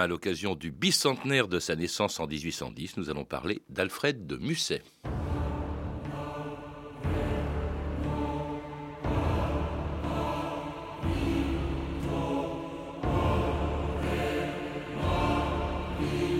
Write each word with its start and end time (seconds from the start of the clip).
À 0.00 0.06
l'occasion 0.06 0.54
du 0.54 0.70
bicentenaire 0.70 1.48
de 1.48 1.58
sa 1.58 1.74
naissance 1.74 2.20
en 2.20 2.28
1810, 2.28 2.98
nous 2.98 3.10
allons 3.10 3.24
parler 3.24 3.62
d'Alfred 3.68 4.28
de 4.28 4.36
Musset. 4.36 4.84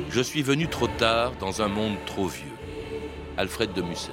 Je 0.08 0.20
suis 0.20 0.42
venu 0.42 0.68
trop 0.68 0.86
tard 0.86 1.32
dans 1.40 1.60
un 1.60 1.66
monde 1.66 1.96
trop 2.06 2.28
vieux. 2.28 2.46
Alfred 3.36 3.72
de 3.72 3.82
Musset. 3.82 4.12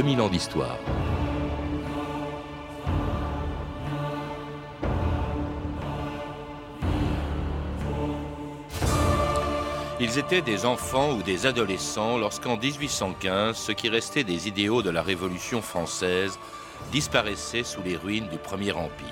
2000 0.00 0.20
ans 0.22 0.30
d'histoire. 0.30 0.78
Ils 10.00 10.18
étaient 10.18 10.40
des 10.40 10.64
enfants 10.64 11.10
ou 11.10 11.22
des 11.22 11.44
adolescents 11.44 12.16
lorsqu'en 12.16 12.56
1815, 12.56 13.54
ce 13.54 13.72
qui 13.72 13.90
restait 13.90 14.24
des 14.24 14.48
idéaux 14.48 14.80
de 14.80 14.88
la 14.88 15.02
Révolution 15.02 15.60
française 15.60 16.38
disparaissait 16.90 17.62
sous 17.62 17.82
les 17.82 17.98
ruines 17.98 18.28
du 18.28 18.38
Premier 18.38 18.72
Empire. 18.72 19.06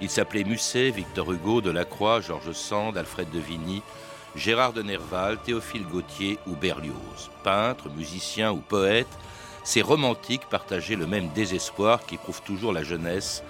Ils 0.00 0.08
s'appelaient 0.08 0.44
Musset, 0.44 0.92
Victor 0.92 1.30
Hugo, 1.30 1.60
Delacroix, 1.60 2.22
Georges 2.22 2.52
Sand, 2.52 2.96
Alfred 2.96 3.30
de 3.32 3.38
Vigny, 3.38 3.82
Gérard 4.34 4.72
de 4.72 4.80
Nerval, 4.80 5.36
Théophile 5.44 5.84
Gautier 5.84 6.38
ou 6.46 6.56
Berlioz. 6.56 7.30
Peintres, 7.44 7.90
musiciens 7.90 8.52
ou 8.52 8.62
poètes, 8.66 9.18
ces 9.66 9.82
romantiques 9.82 10.48
partageaient 10.48 10.94
le 10.94 11.08
même 11.08 11.28
désespoir 11.30 12.06
qui 12.06 12.18
prouve 12.18 12.40
toujours 12.42 12.72
la 12.72 12.84
jeunesse 12.84 13.42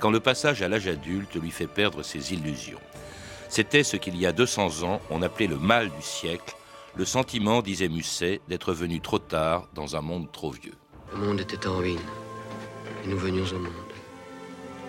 quand 0.00 0.10
le 0.10 0.18
passage 0.18 0.62
à 0.62 0.68
l'âge 0.68 0.88
adulte 0.88 1.36
lui 1.36 1.52
fait 1.52 1.68
perdre 1.68 2.02
ses 2.02 2.34
illusions. 2.34 2.80
C'était 3.48 3.84
ce 3.84 3.96
qu'il 3.96 4.16
y 4.16 4.26
a 4.26 4.32
200 4.32 4.82
ans 4.82 5.00
on 5.10 5.22
appelait 5.22 5.46
le 5.46 5.58
mal 5.58 5.88
du 5.90 6.02
siècle, 6.02 6.56
le 6.96 7.04
sentiment, 7.04 7.62
disait 7.62 7.88
Musset, 7.88 8.40
d'être 8.48 8.72
venu 8.72 9.00
trop 9.00 9.20
tard 9.20 9.68
dans 9.72 9.94
un 9.94 10.00
monde 10.00 10.32
trop 10.32 10.50
vieux. 10.50 10.74
Le 11.12 11.20
monde 11.20 11.40
était 11.40 11.64
en 11.68 11.76
ruine 11.78 12.00
et 13.04 13.08
nous 13.08 13.18
venions 13.18 13.46
au 13.54 13.60
monde. 13.60 13.72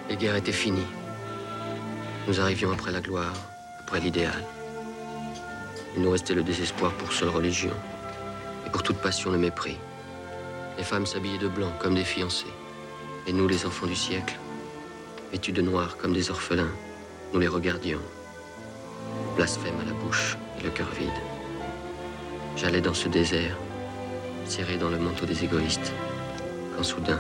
Les 0.10 0.18
guerres 0.18 0.38
étaient 0.38 0.52
finies. 0.52 0.82
Nous 2.28 2.42
arrivions 2.42 2.72
après 2.72 2.92
la 2.92 3.02
gloire, 3.02 3.34
après 3.82 4.00
l'idéal. 4.00 4.44
Il 5.96 6.02
nous 6.02 6.10
restait 6.10 6.34
le 6.34 6.42
désespoir 6.42 6.92
pour 6.94 7.14
seule 7.14 7.30
religion 7.30 7.74
et 8.66 8.72
pour 8.72 8.82
toute 8.82 8.98
passion 8.98 9.30
le 9.30 9.38
mépris. 9.38 9.78
Les 10.82 10.88
femmes 10.88 11.06
s'habillaient 11.06 11.38
de 11.38 11.48
blanc 11.48 11.72
comme 11.78 11.94
des 11.94 12.04
fiancées. 12.04 12.56
Et 13.28 13.34
nous, 13.34 13.48
les 13.48 13.68
enfants 13.68 13.86
du 13.86 13.96
siècle, 13.96 14.40
vêtus 15.32 15.52
de 15.52 15.62
noir 15.62 15.96
comme 15.96 16.12
des 16.12 16.32
orphelins, 16.32 16.72
nous 17.32 17.40
les 17.40 17.48
regardions, 17.48 18.02
blasphème 19.36 19.80
à 19.80 19.86
la 19.86 19.94
bouche 19.94 20.38
et 20.60 20.64
le 20.64 20.72
cœur 20.72 20.90
vide. 21.00 21.22
J'allais 22.58 22.82
dans 22.82 22.96
ce 22.96 23.10
désert, 23.10 23.56
serré 24.46 24.78
dans 24.78 24.90
le 24.90 24.98
manteau 24.98 25.28
des 25.28 25.44
égoïstes, 25.44 25.94
quand 26.76 26.84
soudain, 26.84 27.20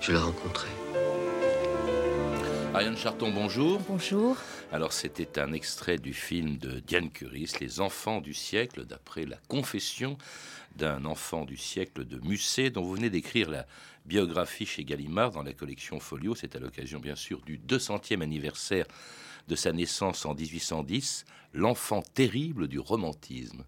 je 0.00 0.12
le 0.12 0.18
rencontrais. 0.18 0.81
Ariane 2.74 2.96
Charton, 2.96 3.30
bonjour. 3.30 3.80
Bonjour. 3.86 4.34
Alors, 4.72 4.94
c'était 4.94 5.38
un 5.38 5.52
extrait 5.52 5.98
du 5.98 6.14
film 6.14 6.56
de 6.56 6.80
Diane 6.80 7.10
Curis, 7.10 7.52
Les 7.60 7.80
enfants 7.80 8.22
du 8.22 8.32
siècle, 8.32 8.86
d'après 8.86 9.26
la 9.26 9.36
confession 9.46 10.16
d'un 10.76 11.04
enfant 11.04 11.44
du 11.44 11.58
siècle 11.58 12.06
de 12.06 12.18
Musset, 12.26 12.70
dont 12.70 12.82
vous 12.82 12.94
venez 12.94 13.10
d'écrire 13.10 13.50
la 13.50 13.66
biographie 14.06 14.64
chez 14.64 14.84
Gallimard 14.84 15.32
dans 15.32 15.42
la 15.42 15.52
collection 15.52 16.00
Folio. 16.00 16.34
C'est 16.34 16.56
à 16.56 16.60
l'occasion, 16.60 16.98
bien 16.98 17.14
sûr, 17.14 17.42
du 17.42 17.58
200e 17.58 18.22
anniversaire 18.22 18.86
de 19.48 19.54
sa 19.54 19.72
naissance 19.72 20.24
en 20.24 20.34
1810, 20.34 21.26
l'enfant 21.52 22.00
terrible 22.00 22.68
du 22.68 22.78
romantisme. 22.78 23.64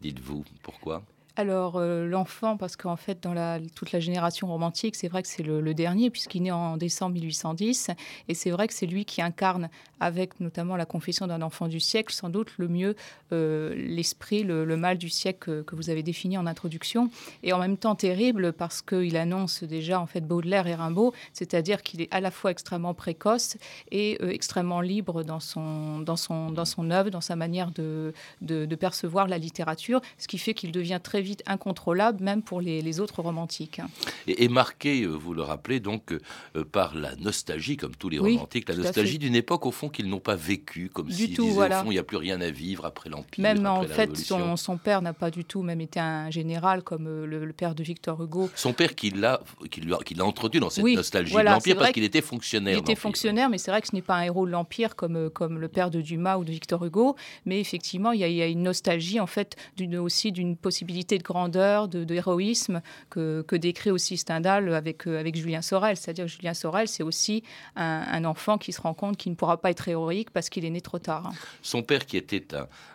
Dites-vous, 0.00 0.44
pourquoi? 0.62 1.02
Alors, 1.36 1.76
euh, 1.76 2.06
l'enfant, 2.06 2.56
parce 2.56 2.76
qu'en 2.76 2.94
fait, 2.94 3.20
dans 3.20 3.34
toute 3.74 3.90
la 3.90 3.98
génération 3.98 4.46
romantique, 4.46 4.94
c'est 4.94 5.08
vrai 5.08 5.20
que 5.20 5.28
c'est 5.28 5.42
le, 5.42 5.74
dernier, 5.74 6.08
puisqu'il 6.10 6.42
naît 6.42 6.52
en 6.52 6.76
décembre 6.76 7.14
1810. 7.14 7.90
Et 8.28 8.34
c'est 8.34 8.50
vrai 8.50 8.68
que 8.68 8.74
c'est 8.74 8.86
lui 8.86 9.04
qui 9.04 9.20
incarne, 9.20 9.68
avec 9.98 10.38
notamment 10.38 10.76
la 10.76 10.86
confession 10.86 11.26
d'un 11.26 11.42
enfant 11.42 11.66
du 11.66 11.80
siècle, 11.80 12.14
sans 12.14 12.28
doute 12.28 12.52
le 12.56 12.68
mieux 12.68 12.94
euh, 13.32 13.74
l'esprit, 13.74 14.44
le, 14.44 14.64
mal 14.76 14.96
du 14.96 15.08
siècle 15.08 15.64
que, 15.64 15.74
vous 15.74 15.90
avez 15.90 16.04
défini 16.04 16.38
en 16.38 16.46
introduction. 16.46 17.10
Et 17.42 17.52
en 17.52 17.58
même 17.58 17.78
temps 17.78 17.96
terrible, 17.96 18.52
parce 18.52 18.80
qu'il 18.80 19.16
annonce 19.16 19.64
déjà, 19.64 20.00
en 20.00 20.06
fait, 20.06 20.20
Baudelaire 20.20 20.68
et 20.68 20.74
Rimbaud, 20.76 21.12
c'est-à-dire 21.32 21.82
qu'il 21.82 22.00
est 22.00 22.14
à 22.14 22.20
la 22.20 22.30
fois 22.30 22.52
extrêmement 22.52 22.94
précoce 22.94 23.56
et 23.90 24.18
euh, 24.22 24.30
extrêmement 24.30 24.80
libre 24.80 25.24
dans 25.24 25.40
son, 25.40 25.98
dans, 25.98 26.16
son, 26.16 26.52
dans 26.52 26.64
son 26.64 26.92
œuvre, 26.92 27.10
dans 27.10 27.20
sa 27.20 27.34
manière 27.34 27.72
de, 27.72 28.14
de, 28.40 28.66
de 28.66 28.76
percevoir 28.76 29.26
la 29.26 29.38
littérature, 29.38 30.00
ce 30.18 30.28
qui 30.28 30.38
fait 30.38 30.54
qu'il 30.54 30.70
devient 30.70 31.00
très 31.02 31.23
vite 31.24 31.42
incontrôlable, 31.46 32.22
même 32.22 32.42
pour 32.42 32.60
les, 32.60 33.00
autres 33.00 33.22
romantiques. 33.22 33.80
Et, 34.28 34.48
marqué, 34.48 35.02
euh, 35.02 35.08
vous 35.08 35.34
le 35.34 35.42
rappelez, 35.42 35.80
donc 35.80 36.12
euh, 36.12 36.64
par 36.64 36.94
la 36.94 37.16
nostalgie, 37.16 37.76
comme 37.76 37.96
tous 37.96 38.08
les 38.08 38.18
romantiques, 38.18 38.68
la 38.68 38.76
nostalgie 38.76 39.18
d'une 39.18 39.34
époque 39.34 39.66
au 39.66 39.72
fond 39.72 39.88
qu'ils 39.88 40.08
n'ont 40.08 40.20
pas 40.20 40.36
vécue, 40.36 40.90
comme 40.92 41.10
s'ils 41.10 41.30
disaient 41.30 41.42
au 41.42 41.70
fond 41.70 41.86
il 41.86 41.94
n'y 41.94 41.98
a 41.98 42.04
plus 42.04 42.16
rien 42.16 42.40
à 42.40 42.50
vivre 42.50 42.84
après 42.84 43.10
l'Empire. 43.10 43.42
Même 43.42 43.66
en 43.66 43.82
fait, 43.82 44.16
son, 44.16 44.78
père 44.78 45.02
n'a 45.02 45.12
pas 45.12 45.30
du 45.30 45.44
tout 45.44 45.62
même 45.62 45.80
été 45.80 46.00
un 46.00 46.30
général 46.30 46.82
comme 46.82 47.06
euh, 47.06 47.26
le, 47.26 47.52
père 47.52 47.74
de 47.74 47.82
Victor 47.82 48.22
Hugo. 48.22 48.50
Son 48.54 48.72
père 48.72 48.94
qui 48.94 49.10
l'a 49.10 49.40
qui 49.70 49.82
introduit 50.20 50.60
dans 50.60 50.70
cette 50.70 50.84
nostalgie 50.84 51.34
de 51.34 51.40
l'Empire 51.40 51.76
parce 51.76 51.92
qu'il 51.92 52.04
était 52.04 52.20
fonctionnaire. 52.20 52.76
Il 52.76 52.80
était 52.80 52.94
fonctionnaire, 52.94 53.48
mais 53.48 53.58
c'est 53.58 53.70
vrai 53.70 53.80
que 53.80 53.88
ce 53.88 53.94
n'est 53.94 54.02
pas 54.02 54.16
un 54.16 54.22
héros 54.22 54.46
de 54.46 54.50
l'Empire 54.50 54.96
comme, 54.96 55.30
comme 55.30 55.58
le 55.58 55.68
père 55.68 55.90
de 55.90 56.00
Dumas 56.00 56.36
ou 56.36 56.44
de 56.44 56.50
Victor 56.50 56.84
Hugo, 56.84 57.16
mais 57.44 57.60
effectivement, 57.60 58.12
il 58.12 58.20
y 58.20 58.24
a, 58.24 58.28
il 58.28 58.34
y 58.34 58.42
a 58.42 58.46
une 58.46 58.62
nostalgie 58.62 59.20
en 59.20 59.26
fait 59.26 59.56
aussi 59.98 60.32
d'une 60.32 60.56
possibilité 60.56 61.13
de 61.18 61.22
grandeur, 61.22 61.88
de, 61.88 62.14
héroïsme 62.14 62.82
que, 63.10 63.42
que, 63.46 63.56
décrit 63.56 63.90
aussi 63.90 64.16
Stendhal 64.16 64.72
avec, 64.74 65.06
euh, 65.06 65.18
avec 65.18 65.36
Julien 65.36 65.62
Sorel. 65.62 65.96
C'est-à-dire 65.96 66.26
que 66.26 66.30
Julien 66.30 66.54
Sorel, 66.54 66.88
c'est 66.88 67.02
aussi 67.02 67.42
un, 67.76 68.24
enfant 68.24 68.58
qui 68.58 68.72
se 68.72 68.80
rend 68.80 68.94
compte 68.94 69.16
qu'il 69.16 69.32
ne 69.32 69.36
pourra 69.36 69.60
pas 69.60 69.70
être 69.70 69.88
héroïque 69.88 70.30
parce 70.30 70.48
qu'il 70.48 70.64
est 70.64 70.70
né 70.70 70.80
trop 70.80 70.98
tard. 70.98 71.32
Son 71.62 71.82
père 71.82 72.06
qui 72.06 72.16
était 72.16 72.46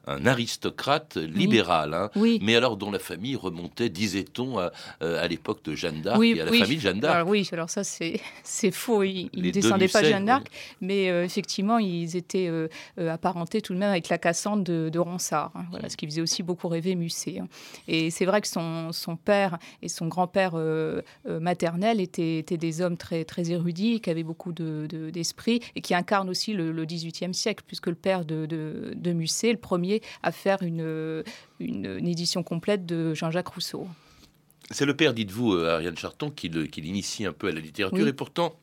un, 0.08 0.26
aristocrate 0.26 1.18
libéral, 1.18 1.94
hein, 1.94 2.10
oui. 2.16 2.40
mais 2.42 2.56
alors 2.56 2.78
dont 2.78 2.92
la 2.92 3.00
famille 3.00 3.36
remontait, 3.36 3.90
disait-on, 3.90 4.58
à, 4.58 4.72
euh, 5.04 5.28
l'époque 5.28 5.64
de 5.64 5.76
Jeanne 5.76 6.02
d'Arc 6.02 6.18
oui, 6.18 6.40
à 6.40 6.46
la 6.46 6.52
famille 6.52 6.78
de 6.78 6.82
Jeanne 6.82 7.00
d'Arc. 7.00 7.28
oui, 7.28 7.48
alors 7.52 7.70
ça 7.70 7.84
c'est 7.84 8.22
faux. 8.72 9.04
Ils 9.04 9.30
ne 9.36 9.52
descendaient 9.52 9.88
pas 9.88 10.02
de 10.02 10.08
Jeanne 10.08 10.26
d'Arc, 10.26 10.48
mais 10.82 11.10
euh, 11.10 11.24
effectivement 11.24 11.78
ils 11.78 12.16
étaient 12.16 12.50
apparentés 12.98 13.62
tout 13.62 13.74
de 13.74 13.80
même 13.80 13.92
avec 13.92 14.10
la 14.10 14.18
Cassandre 14.18 14.64
de, 14.64 14.90
de 14.90 15.00
Ronsard. 15.00 15.52
Hein, 15.56 15.66
voilà, 15.72 15.90
ce 15.90 15.98
qui 15.98 16.06
faisait 16.06 16.22
aussi 16.22 16.44
beaucoup 16.44 16.68
rêver 16.68 16.96
Musset. 16.96 17.40
Hein. 17.40 17.48
Et 17.88 18.09
et 18.10 18.12
c'est 18.12 18.26
vrai 18.26 18.42
que 18.42 18.48
son, 18.48 18.92
son, 18.92 19.16
père 19.16 19.60
et 19.84 19.88
son 19.88 20.08
grand-père 20.08 20.54
euh, 20.56 21.02
euh, 21.28 21.40
maternel 21.40 22.02
étaient, 22.02 22.40
étaient, 22.40 22.58
des 22.58 22.82
hommes 22.82 22.98
très, 22.98 23.24
très 23.24 23.52
érudits, 23.52 24.02
qui 24.02 24.10
avaient 24.10 24.24
beaucoup 24.24 24.52
d'esprit 24.52 25.60
de, 25.60 25.66
et 25.76 25.82
qui 25.82 25.94
incarnent 25.94 26.28
aussi 26.28 26.54
le, 26.54 26.86
XVIIIe 26.86 27.36
siècle, 27.36 27.64
puisque 27.68 27.86
le 27.86 27.94
père 27.94 28.26
de, 28.26 28.48
de, 28.48 29.14
Musset, 29.14 29.52
le 29.52 29.60
premier 29.60 30.02
à 30.24 30.32
faire 30.32 30.64
une, 30.64 31.24
une, 31.60 32.08
édition 32.08 32.42
complète 32.42 32.88
de 32.88 33.14
Jean-Jacques 33.14 33.50
Rousseau. 33.50 33.88
C'est 34.72 34.88
le 34.88 34.96
père, 34.96 35.14
dites-vous, 35.14 35.54
euh, 35.54 35.70
Ariane 35.70 35.96
Charton, 35.96 36.32
qui 36.32 36.50
l'initie 36.50 37.28
un 37.28 37.34
peu 37.34 37.50
à 37.50 37.52
la 37.52 37.60
littérature, 37.60 38.08
et 38.08 38.14
pourtant, 38.14 38.56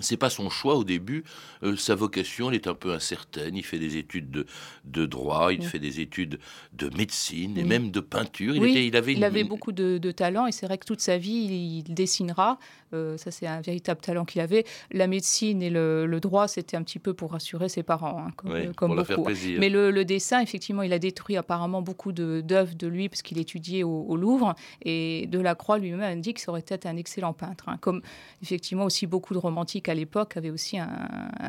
c'est 0.00 0.16
pas 0.16 0.30
son 0.30 0.50
choix 0.50 0.76
au 0.76 0.84
début. 0.84 1.24
Euh, 1.62 1.76
sa 1.76 1.94
vocation, 1.94 2.48
elle 2.48 2.56
est 2.56 2.66
un 2.66 2.74
peu 2.74 2.92
incertaine. 2.92 3.56
Il 3.56 3.64
fait 3.64 3.78
des 3.78 3.96
études 3.96 4.30
de, 4.30 4.46
de 4.84 5.06
droit, 5.06 5.52
il 5.52 5.62
fait 5.64 5.78
des 5.78 6.00
études 6.00 6.38
de 6.72 6.90
médecine 6.96 7.58
et 7.58 7.64
même 7.64 7.90
de 7.90 8.00
peinture. 8.00 8.56
Il, 8.56 8.64
était, 8.64 8.86
il 8.86 8.96
avait, 8.96 9.12
il 9.12 9.24
avait 9.24 9.44
beaucoup 9.44 9.72
de, 9.72 9.98
de, 9.98 10.10
talent 10.10 10.46
et 10.46 10.52
c'est 10.52 10.66
vrai 10.66 10.78
que 10.78 10.86
toute 10.86 11.00
sa 11.00 11.18
vie, 11.18 11.82
il, 11.86 11.94
dessinera. 11.94 12.58
Euh, 12.94 13.16
ça, 13.16 13.30
c'est 13.30 13.46
un 13.46 13.60
véritable 13.60 14.00
talent 14.00 14.24
qu'il 14.24 14.40
avait. 14.40 14.64
La 14.90 15.06
médecine 15.06 15.62
et 15.62 15.70
le, 15.70 16.06
le 16.06 16.20
droit, 16.20 16.48
c'était 16.48 16.76
un 16.76 16.82
petit 16.82 16.98
peu 16.98 17.14
pour 17.14 17.32
rassurer 17.32 17.68
ses 17.68 17.82
parents, 17.82 18.24
hein, 18.26 18.30
comme, 18.36 18.74
comme 18.74 18.90
beaucoup. 18.96 19.04
Faire 19.04 19.22
plaisir. 19.22 19.58
Mais 19.60 19.68
le, 19.68 19.90
le, 19.90 20.04
dessin, 20.04 20.40
effectivement, 20.40 20.82
il 20.82 20.92
a 20.92 20.98
détruit 20.98 21.36
apparemment 21.36 21.82
beaucoup 21.82 22.12
d'œuvres 22.12 22.74
de, 22.74 22.86
lui 22.86 23.08
parce 23.08 23.22
qu'il 23.22 23.38
étudiait 23.38 23.82
au, 23.82 24.16
Louvre. 24.16 24.54
Et 24.84 25.26
Delacroix 25.28 25.78
lui-même 25.78 26.20
dit 26.20 26.34
que 26.34 26.40
ça 26.40 26.50
aurait 26.50 26.60
été 26.60 26.86
un 26.86 26.96
excellent 26.96 27.32
peintre. 27.32 27.68
Hein, 27.68 27.78
comme 27.80 28.02
effectivement 28.42 28.84
aussi 28.84 29.06
beaucoup 29.06 29.34
de 29.34 29.38
romantiques 29.38 29.81
qu'à 29.82 29.94
l'époque 29.94 30.36
avait 30.36 30.50
aussi 30.50 30.78
un, 30.78 30.88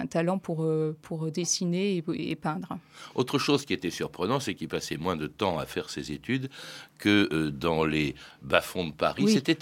talent 0.09 0.38
pour, 0.38 0.68
pour 1.01 1.31
dessiner 1.31 2.03
et, 2.13 2.35
peindre. 2.35 2.77
Autre 3.15 3.38
chose 3.38 3.65
qui 3.65 3.74
était 3.74 3.89
surprenant, 3.89 4.39
c'est 4.39 4.53
qu'il 4.53 4.68
passait 4.68 4.97
moins 4.97 5.15
de 5.15 5.27
temps 5.27 5.57
à 5.57 5.65
faire 5.65 5.89
ses 5.89 6.12
études 6.12 6.50
que 6.97 7.50
dans 7.50 7.85
les 7.85 8.15
bas-fonds 8.41 8.88
de 8.88 8.94
Paris. 8.94 9.30
C'était 9.30 9.57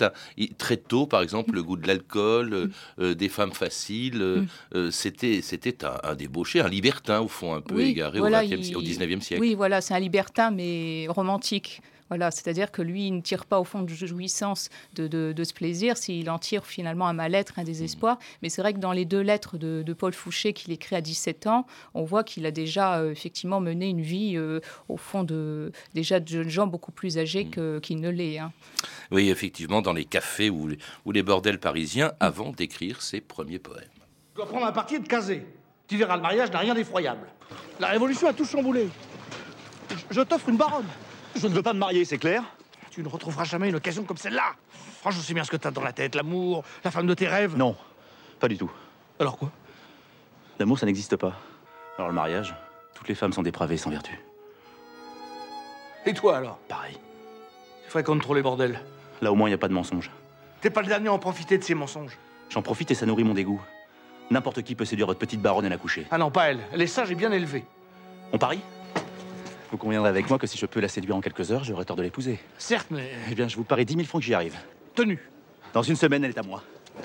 très 0.57 0.77
tôt, 0.77 1.05
par 1.05 1.21
exemple, 1.21 1.53
le 1.53 1.63
goût 1.63 1.77
de 1.77 1.87
l'alcool, 1.87 2.71
mm. 2.97 3.13
des 3.13 3.29
femmes 3.29 3.53
faciles. 3.53 4.47
Mm. 4.73 4.91
c'était 4.91 5.41
c'était 5.41 5.85
un, 5.85 5.97
un, 6.03 6.15
débauché, 6.15 6.61
un 6.61 6.69
libertin 6.69 7.19
au 7.19 7.27
fond, 7.27 7.53
un 7.53 7.61
peu 7.61 7.81
égaré 7.81 8.19
au, 8.19 8.27
19e 8.27 9.21
siècle. 9.21 9.41
Oui, 9.41 9.55
voilà, 9.55 9.81
c'est 9.81 9.93
un 9.93 9.99
libertin, 9.99 10.51
mais 10.51 11.07
romantique. 11.09 11.81
Voilà, 12.11 12.29
c'est-à-dire 12.29 12.71
que 12.71 12.81
lui, 12.81 13.07
il 13.07 13.15
ne 13.15 13.21
tire 13.21 13.45
pas 13.45 13.57
au 13.57 13.63
fond 13.63 13.83
de 13.83 13.87
jouissance 13.87 14.67
de, 14.95 15.07
de, 15.07 15.43
ce 15.45 15.53
plaisir, 15.53 15.95
s'il 15.95 16.29
en 16.29 16.39
tire 16.39 16.65
finalement 16.65 17.07
un 17.07 17.13
mal-être, 17.13 17.57
un 17.57 17.63
désespoir. 17.63 18.19
Mais 18.41 18.49
c'est 18.49 18.61
vrai 18.61 18.73
que 18.73 18.79
dans 18.79 18.91
les 18.91 19.05
deux 19.05 19.21
lettres 19.21 19.57
de, 19.57 19.93
Paul 19.93 20.11
Fouché 20.11 20.51
qu'il 20.51 20.73
écrit 20.73 20.97
à 20.97 20.99
17 20.99 21.47
ans, 21.47 21.65
on 21.93 22.03
voit 22.03 22.25
qu'il 22.25 22.45
a 22.45 22.51
déjà 22.51 22.99
euh, 22.99 23.11
effectivement 23.11 23.61
mené 23.61 23.87
une 23.87 24.01
vie 24.01 24.33
euh, 24.35 24.59
au 24.89 24.97
fond 24.97 25.23
de 25.23 25.71
déjà 25.93 26.19
de 26.19 26.27
jeunes 26.27 26.49
gens 26.49 26.67
beaucoup 26.67 26.91
plus 26.91 27.17
âgés 27.17 27.45
mm. 27.45 27.79
qu'il 27.79 28.01
ne 28.01 28.09
l'est. 28.09 28.39
Hein. 28.39 28.51
Oui, 29.11 29.29
effectivement, 29.29 29.81
dans 29.81 29.93
les 29.93 30.03
cafés 30.03 30.49
ou, 30.49 30.67
ou 31.05 31.11
les 31.13 31.23
bordels 31.23 31.61
parisiens, 31.61 32.11
avant 32.19 32.51
d'écrire 32.51 33.01
ses 33.01 33.21
premiers 33.21 33.59
poèmes. 33.59 33.85
Je 34.33 34.35
dois 34.35 34.47
prendre 34.47 34.65
un 34.65 34.73
parti 34.73 34.99
de 34.99 35.07
caser. 35.07 35.45
Tu 35.87 35.95
verras, 35.95 36.17
le 36.17 36.21
mariage 36.21 36.51
n'a 36.51 36.59
rien 36.59 36.73
d'effroyable. 36.73 37.27
La 37.79 37.87
révolution 37.87 38.27
a 38.27 38.33
tout 38.33 38.43
chamboulé. 38.43 38.89
Je, 40.09 40.21
t'offre 40.21 40.49
une 40.49 40.57
baronne. 40.57 40.87
Je 41.35 41.47
ne 41.47 41.53
veux 41.53 41.63
pas 41.63 41.73
me 41.73 41.79
marier, 41.79 42.05
c'est 42.05 42.17
clair 42.17 42.43
Tu 42.89 43.01
ne 43.01 43.07
retrouveras 43.07 43.43
jamais 43.45 43.69
une 43.69 43.75
occasion 43.75 44.03
comme 44.03 44.17
celle-là. 44.17 44.55
Franchement, 44.99 45.21
je 45.21 45.25
sais 45.27 45.33
bien 45.33 45.43
ce 45.43 45.51
que 45.51 45.57
t'as 45.57 45.71
dans 45.71 45.81
la 45.83 45.93
tête. 45.93 46.15
L'amour, 46.15 46.63
la 46.83 46.91
femme 46.91 47.07
de 47.07 47.13
tes 47.13 47.27
rêves. 47.27 47.57
Non, 47.57 47.75
pas 48.39 48.47
du 48.47 48.57
tout. 48.57 48.71
Alors 49.19 49.37
quoi? 49.37 49.51
L'amour, 50.59 50.77
ça 50.77 50.85
n'existe 50.85 51.15
pas. 51.15 51.33
Alors 51.97 52.09
le 52.09 52.15
mariage, 52.15 52.53
toutes 52.93 53.07
les 53.07 53.15
femmes 53.15 53.33
sont 53.33 53.41
dépravées 53.43 53.77
sans 53.77 53.89
vertu. 53.89 54.19
Et 56.05 56.13
toi 56.13 56.37
alors? 56.37 56.57
Pareil. 56.67 56.97
Tu 57.85 57.89
fréquentes 57.89 58.21
trop 58.21 58.33
les 58.33 58.41
bordels. 58.41 58.79
Là 59.21 59.31
au 59.31 59.35
moins, 59.35 59.47
il 59.47 59.51
n'y 59.51 59.55
a 59.55 59.59
pas 59.59 59.67
de 59.67 59.73
mensonge. 59.73 60.09
T'es 60.61 60.69
pas 60.69 60.81
le 60.81 60.87
dernier 60.87 61.07
à 61.09 61.13
en 61.13 61.19
profiter 61.19 61.57
de 61.57 61.63
ces 61.63 61.75
mensonges. 61.75 62.17
J'en 62.49 62.61
profite 62.61 62.91
et 62.91 62.95
ça 62.95 63.05
nourrit 63.05 63.23
mon 63.23 63.33
dégoût. 63.33 63.61
N'importe 64.29 64.61
qui 64.61 64.75
peut 64.75 64.85
séduire 64.85 65.07
votre 65.07 65.19
petite 65.19 65.41
baronne 65.41 65.65
et 65.65 65.69
la 65.69 65.77
coucher. 65.77 66.05
Ah 66.11 66.17
non, 66.17 66.31
pas 66.31 66.49
elle. 66.51 66.59
Elle 66.71 66.81
est 66.81 66.87
sage 66.87 67.11
et 67.11 67.15
bien 67.15 67.31
élevée. 67.31 67.65
On 68.33 68.37
parie? 68.37 68.61
Vous 69.71 69.77
conviendrez 69.77 70.09
avec 70.09 70.29
moi 70.29 70.37
que 70.37 70.47
si 70.47 70.57
je 70.57 70.65
peux 70.65 70.81
la 70.81 70.89
séduire 70.89 71.15
en 71.15 71.21
quelques 71.21 71.51
heures, 71.51 71.63
j'aurai 71.63 71.85
tort 71.85 71.95
de 71.95 72.03
l'épouser. 72.03 72.39
Certes, 72.57 72.87
mais... 72.91 73.09
Eh 73.31 73.35
bien, 73.35 73.47
je 73.47 73.55
vous 73.55 73.63
parie 73.63 73.85
10 73.85 73.93
000 73.95 74.05
francs 74.05 74.21
que 74.21 74.25
j'y 74.25 74.33
arrive. 74.33 74.55
Tenu. 74.95 75.17
Dans 75.73 75.81
une 75.81 75.95
semaine, 75.95 76.25
elle 76.25 76.31
est 76.31 76.37
à 76.37 76.43
moi. 76.43 76.61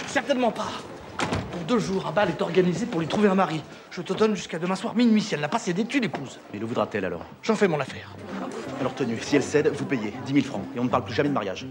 Certainement 0.08 0.50
pas. 0.50 0.68
Pour 1.16 1.60
deux 1.68 1.78
jours, 1.78 2.06
un 2.08 2.10
bal 2.10 2.28
est 2.28 2.42
organisé 2.42 2.86
pour 2.86 3.00
lui 3.00 3.06
trouver 3.06 3.28
un 3.28 3.36
mari. 3.36 3.62
Je 3.92 4.02
te 4.02 4.12
donne 4.12 4.34
jusqu'à 4.34 4.58
demain 4.58 4.74
soir 4.74 4.96
minuit. 4.96 5.22
Si 5.22 5.34
elle 5.34 5.40
n'a 5.40 5.48
pas 5.48 5.60
cédé, 5.60 5.84
tu 5.84 6.00
l'épouses. 6.00 6.40
Mais 6.52 6.58
le 6.58 6.66
voudra-t-elle 6.66 7.04
alors 7.04 7.24
J'en 7.44 7.54
fais 7.54 7.68
mon 7.68 7.78
affaire. 7.78 8.16
Alors 8.80 8.94
tenu, 8.96 9.16
si 9.20 9.36
elle 9.36 9.44
cède, 9.44 9.68
vous 9.68 9.84
payez 9.84 10.12
10 10.26 10.32
000 10.32 10.44
francs. 10.44 10.64
Et 10.74 10.80
on 10.80 10.84
ne 10.84 10.88
parle 10.88 11.04
plus 11.04 11.14
jamais 11.14 11.28
de 11.28 11.34
mariage. 11.34 11.66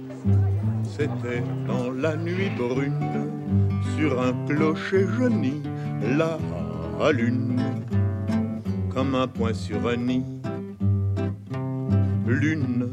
C'était 0.83 1.43
dans 1.67 1.91
la 1.91 2.15
nuit 2.15 2.49
brune, 2.57 3.29
sur 3.97 4.21
un 4.21 4.33
clocher 4.47 5.05
jauni, 5.17 5.61
la 6.17 6.37
lune, 7.11 7.61
comme 8.93 9.13
un 9.15 9.27
point 9.27 9.53
sur 9.53 9.85
un 9.87 9.97
nid. 9.97 10.34
Lune, 12.25 12.89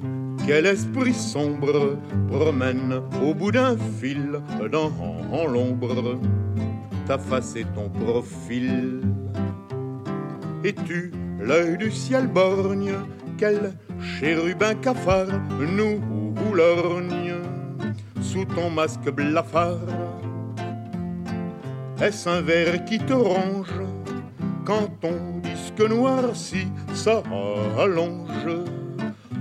quel 0.46 0.66
esprit 0.66 1.14
sombre 1.14 1.96
promène 2.28 3.00
au 3.22 3.34
bout 3.34 3.50
d'un 3.50 3.76
fil 4.00 4.40
dans 4.70 4.90
l'ombre 5.46 6.18
ta 7.06 7.18
face 7.18 7.56
et 7.56 7.64
ton 7.74 7.88
profil. 7.88 9.00
Et 10.64 10.72
tu, 10.72 11.12
l'œil 11.40 11.76
du 11.76 11.90
ciel 11.90 12.26
borgne, 12.26 12.94
quel 13.38 13.74
chérubin 14.00 14.74
cafard 14.74 15.28
nous 15.58 16.00
lorgne 16.54 17.34
sous 18.20 18.44
ton 18.44 18.70
masque 18.70 19.10
blafard. 19.10 19.78
Est-ce 22.00 22.28
un 22.28 22.40
verre 22.40 22.84
qui 22.84 22.98
te 22.98 23.12
ronge 23.12 23.80
quand 24.64 24.88
ton 25.00 25.40
disque 25.42 25.88
noirci 25.88 26.68
s'allonge 26.94 28.48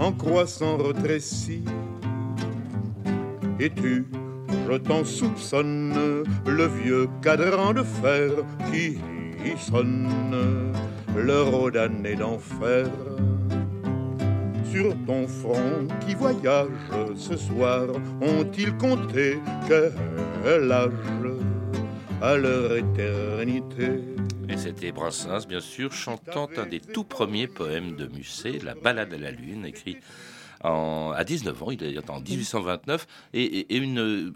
en 0.01 0.11
croissant 0.11 0.77
retréci 0.77 1.63
Et 3.59 3.69
tu, 3.69 4.07
je 4.67 4.77
t'en 4.77 5.05
soupçonne, 5.05 6.23
le 6.47 6.67
vieux 6.67 7.07
cadran 7.21 7.73
de 7.73 7.83
fer 7.83 8.31
qui 8.71 8.97
sonne 9.57 10.09
le 11.15 11.41
rodannée 11.43 12.15
d'enfer. 12.15 12.87
Sur 14.71 14.95
ton 15.05 15.27
front 15.27 15.87
qui 16.05 16.15
voyage 16.15 16.69
ce 17.15 17.37
soir 17.37 17.87
ont-ils 18.21 18.75
compté 18.77 19.37
quel 19.67 20.71
âge? 20.71 20.91
À 22.21 22.37
leur 22.37 22.75
éternité 22.75 24.10
et 24.51 24.57
c'était 24.57 24.91
Brassens, 24.91 25.47
bien 25.47 25.61
sûr, 25.61 25.93
chantant 25.93 26.49
un 26.57 26.65
des 26.65 26.81
tout 26.81 27.05
premiers 27.05 27.47
poèmes 27.47 27.95
de 27.95 28.07
Musset, 28.07 28.59
La 28.63 28.75
balade 28.75 29.13
à 29.13 29.17
la 29.17 29.31
lune, 29.31 29.65
écrit 29.65 29.97
en, 30.63 31.13
à 31.15 31.23
19 31.23 31.63
ans, 31.63 31.71
il 31.71 31.81
est 31.83 32.09
en 32.09 32.19
1829, 32.19 33.07
et, 33.33 33.65
euh, 33.71 34.31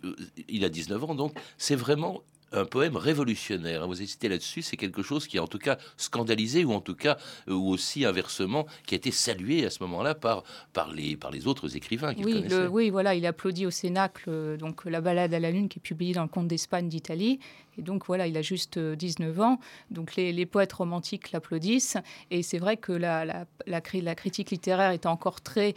il 0.48 0.64
a 0.64 0.70
19 0.70 1.04
ans, 1.04 1.16
donc 1.16 1.34
c'est 1.58 1.76
vraiment 1.76 2.24
un 2.56 2.66
poème 2.66 2.96
révolutionnaire. 2.96 3.88
Vous 3.88 4.02
hésitez 4.02 4.30
là-dessus, 4.30 4.62
c'est 4.62 4.78
quelque 4.78 5.04
chose 5.04 5.28
qui 5.28 5.38
a 5.38 5.44
en 5.44 5.48
tout 5.48 5.60
cas 5.60 5.78
scandalisé, 5.98 6.66
ou 6.66 6.72
en 6.72 6.82
tout 6.82 6.96
cas, 6.96 7.18
euh, 7.48 7.54
ou 7.54 7.70
aussi 7.70 8.06
inversement, 8.06 8.66
qui 8.86 8.96
a 8.96 8.98
été 8.98 9.12
salué 9.12 9.66
à 9.66 9.70
ce 9.70 9.84
moment-là 9.84 10.16
par, 10.16 10.44
par, 10.74 10.92
les, 10.92 11.18
par 11.18 11.32
les 11.32 11.48
autres 11.48 11.76
écrivains 11.76 12.14
oui, 12.18 12.46
oui, 12.72 12.90
voilà, 12.90 13.16
il 13.16 13.26
applaudit 13.26 13.66
au 13.66 13.72
Cénacle 13.72 14.26
euh, 14.28 14.58
donc, 14.58 14.86
La 14.86 15.02
balade 15.02 15.34
à 15.34 15.40
la 15.40 15.52
lune 15.52 15.70
qui 15.70 15.80
est 15.80 15.82
publiée 15.82 16.14
dans 16.14 16.24
le 16.24 16.28
Conte 16.28 16.48
d'Espagne 16.48 16.88
d'Italie. 16.88 17.40
Et 17.78 17.82
donc 17.82 18.06
voilà, 18.06 18.26
il 18.26 18.38
a 18.38 18.42
juste 18.42 18.80
19 18.80 19.38
euh, 19.38 19.44
ans. 19.44 19.60
Donc 19.92 20.16
les, 20.16 20.46
poètes 20.46 20.72
romantiques 20.72 21.32
l'applaudissent. 21.32 21.98
Et 22.32 22.42
c'est 22.42 22.58
vrai 22.58 22.78
que 22.78 22.94
la, 22.94 23.26
la, 23.26 23.46
la, 23.68 24.16
critique 24.16 24.52
littéraire 24.52 24.92
était 24.92 25.08
encore 25.08 25.42
très 25.42 25.76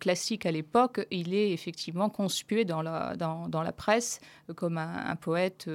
classique 0.00 0.44
à 0.44 0.52
l'époque. 0.52 1.06
Il 1.10 1.32
est 1.32 1.52
effectivement 1.52 2.10
conspué 2.10 2.66
dans 2.66 2.82
la, 2.82 3.16
dans, 3.16 3.48
dans 3.48 3.62
la 3.62 3.72
presse 3.72 4.20
comme 4.54 4.76
un, 4.76 5.16
poète 5.16 5.66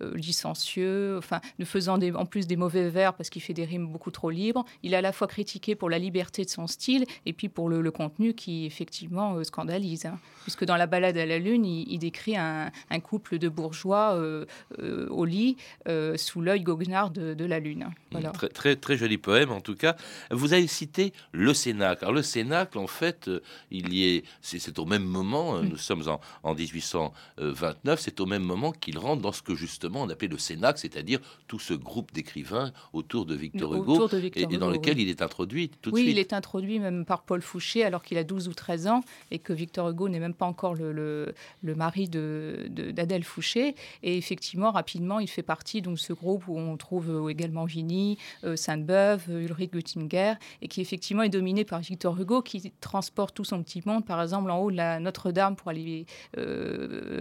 licencieux, 0.00 1.16
enfin, 1.18 1.40
ne 1.58 1.64
faisant 1.64 1.98
des, 1.98 2.12
en 2.12 2.26
plus 2.26 2.46
des 2.46 2.56
mauvais 2.56 2.88
vers 2.88 3.14
parce 3.14 3.30
qu'il 3.30 3.42
fait 3.42 3.54
des 3.54 3.64
rimes 3.64 3.86
beaucoup 3.86 4.10
trop 4.10 4.30
libres. 4.30 4.64
Il 4.82 4.94
est 4.94 4.96
à 4.96 5.00
la 5.00 5.12
fois 5.12 5.26
critiqué 5.26 5.74
pour 5.74 5.90
la 5.90 5.98
liberté 5.98 6.44
de 6.44 6.50
son 6.50 6.66
style 6.66 7.04
et 7.26 7.32
puis 7.32 7.48
pour 7.48 7.68
le, 7.68 7.90
contenu 7.92 8.34
qui 8.34 8.64
effectivement 8.64 9.42
scandalise. 9.44 10.06
Hein. 10.06 10.18
Puisque 10.42 10.64
dans 10.64 10.76
La 10.76 10.86
balade 10.86 11.16
à 11.18 11.26
la 11.26 11.38
lune, 11.38 11.64
il, 11.64 11.98
décrit 11.98 12.36
un, 12.36 12.70
couple 13.02 13.38
de 13.38 13.48
bourgeois 13.48 14.14
euh, 14.14 15.08
au 15.10 15.24
lit 15.24 15.56
euh, 15.88 16.16
sous 16.16 16.40
l'œil 16.40 16.62
goguenard 16.62 17.10
de, 17.10 17.44
la 17.44 17.60
lune. 17.60 17.88
Très, 18.32 18.48
très, 18.48 18.76
très, 18.76 18.96
joli 18.96 19.18
poème 19.18 19.50
en 19.50 19.60
tout 19.60 19.74
cas. 19.74 19.96
Vous 20.30 20.52
avez 20.52 20.66
cité 20.66 21.12
le 21.32 21.54
Cénacle. 21.54 22.04
Alors 22.04 22.14
le 22.14 22.22
Cénacle, 22.22 22.78
en 22.78 22.86
fait, 22.86 23.28
euh, 23.28 23.40
il 23.70 23.92
y 23.92 24.04
est, 24.04 24.24
c'est 24.40 24.78
au 24.78 24.86
même 24.86 25.04
moment, 25.04 25.60
mm. 25.60 25.68
nous 25.68 25.76
sommes 25.76 26.08
en, 26.08 26.20
en 26.42 26.54
1829, 26.54 28.00
c'est 28.00 28.20
au 28.20 28.26
même 28.26 28.42
moment 28.42 28.72
qu'il 28.72 28.98
rentre 28.98 29.22
dans 29.22 29.32
ce 29.32 29.41
que 29.42 29.54
justement 29.54 30.02
on 30.02 30.08
appelait 30.10 30.28
le 30.28 30.38
Cénacle, 30.38 30.78
c'est-à-dire 30.78 31.20
tout 31.46 31.58
ce 31.58 31.74
groupe 31.74 32.12
d'écrivains 32.12 32.72
autour 32.92 33.26
de 33.26 33.34
Victor 33.34 33.74
Hugo, 33.74 34.08
et, 34.34 34.46
dans 34.46 34.70
lequel 34.70 34.98
il 34.98 35.08
est 35.08 35.22
introduit 35.22 35.68
tout 35.68 35.90
oui, 35.90 36.00
de 36.00 36.06
suite. 36.06 36.16
il 36.16 36.18
est 36.18 36.32
introduit 36.32 36.78
même 36.78 37.04
par 37.04 37.22
Paul 37.22 37.42
Fouché 37.42 37.84
alors 37.84 38.02
qu'il 38.02 38.18
a 38.18 38.24
12 38.24 38.48
ou 38.48 38.54
13 38.54 38.86
ans 38.86 39.00
et 39.30 39.38
que 39.38 39.52
Victor 39.52 39.88
Hugo 39.90 40.08
n'est 40.08 40.20
même 40.20 40.34
pas 40.34 40.46
encore 40.46 40.74
le, 40.74 40.92
le, 40.92 41.74
mari 41.74 42.08
d'Adèle 42.08 43.20
de, 43.20 43.26
Fouché. 43.26 43.74
Et 44.02 44.16
effectivement, 44.16 44.70
rapidement, 44.70 45.18
il 45.18 45.28
fait 45.28 45.42
partie 45.42 45.82
de 45.82 45.94
ce 45.96 46.12
groupe 46.12 46.48
où 46.48 46.58
on 46.58 46.76
trouve 46.76 47.10
euh, 47.10 47.28
également 47.28 47.64
Vigny, 47.64 48.18
euh, 48.44 48.56
Sainte-Beuve, 48.56 49.24
euh, 49.30 49.44
Ulrich 49.44 49.72
Göttinger, 49.72 50.34
et 50.60 50.68
qui 50.68 50.80
effectivement 50.80 51.22
est 51.22 51.28
dominé 51.28 51.64
par 51.64 51.80
Victor 51.80 52.18
Hugo, 52.18 52.42
qui 52.42 52.72
transporte 52.80 53.34
tout 53.34 53.44
son 53.44 53.62
petit 53.62 53.82
monde, 53.84 54.04
par 54.04 54.22
exemple, 54.22 54.50
en 54.50 54.58
haut 54.58 54.70
de 54.70 54.76
la 54.76 55.00
Notre-Dame 55.00 55.56
pour 55.56 55.68
aller 55.68 56.06